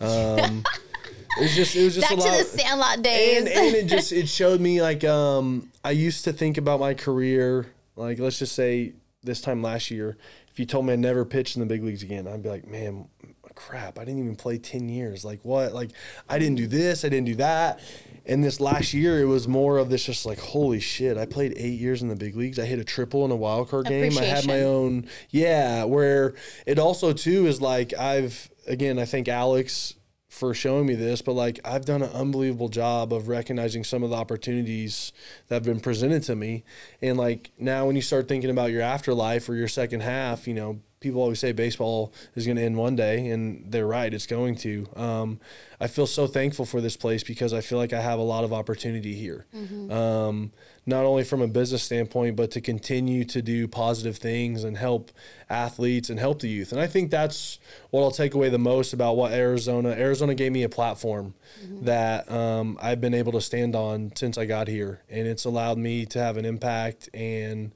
[0.00, 0.64] Um,
[1.38, 3.38] it was just it was just Back a to the Sandlot days.
[3.40, 6.94] and, and it just it showed me like um I used to think about my
[6.94, 8.94] career like let's just say
[9.26, 10.16] this time last year
[10.48, 12.66] if you told me I never pitched in the big leagues again I'd be like
[12.66, 13.08] man
[13.56, 15.24] crap I didn't even play 10 years.
[15.24, 15.72] Like what?
[15.72, 15.90] Like
[16.28, 17.80] I didn't do this I didn't do that.
[18.24, 21.54] And this last year it was more of this just like holy shit I played
[21.56, 22.60] 8 years in the big leagues.
[22.60, 24.16] I hit a triple in a wild card game.
[24.16, 26.34] I had my own yeah where
[26.66, 29.94] it also too is like I've again I think Alex
[30.36, 34.10] for showing me this, but like I've done an unbelievable job of recognizing some of
[34.10, 35.14] the opportunities
[35.48, 36.62] that have been presented to me.
[37.00, 40.52] And like now when you start thinking about your afterlife or your second half, you
[40.52, 44.26] know, people always say baseball is going to end one day and they're right, it's
[44.26, 44.86] going to.
[44.96, 45.38] Um,
[45.80, 48.42] I feel so thankful for this place because I feel like I have a lot
[48.44, 49.46] of opportunity here.
[49.92, 50.52] Um,
[50.86, 55.10] not only from a business standpoint, but to continue to do positive things and help
[55.50, 56.72] athletes and help the youth.
[56.72, 57.58] And I think that's
[57.90, 59.90] what I'll take away the most about what Arizona.
[59.90, 61.34] Arizona gave me a platform
[61.82, 65.78] that um, I've been able to stand on since I got here, and it's allowed
[65.78, 67.72] me to have an impact and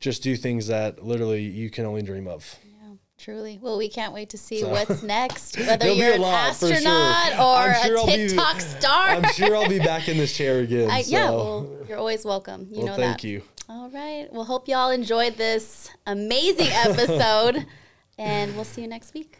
[0.00, 2.58] just do things that literally you can only dream of.
[3.18, 3.58] Truly.
[3.60, 5.58] Well, we can't wait to see So- what's next.
[5.66, 6.76] Whether you're an lot, for sure.
[6.76, 9.08] astronaut or sure a I'll be- TikTok star.
[9.08, 10.88] I'm sure I'll be back in this chair again.
[10.90, 11.10] I, so.
[11.10, 12.68] yeah, well, you're always welcome.
[12.70, 13.26] You Well, know thank that.
[13.28, 13.42] you.
[13.68, 14.28] All right.
[14.32, 17.66] Well, hope y'all enjoyed this amazing episode,
[18.16, 19.37] and we'll see you next week.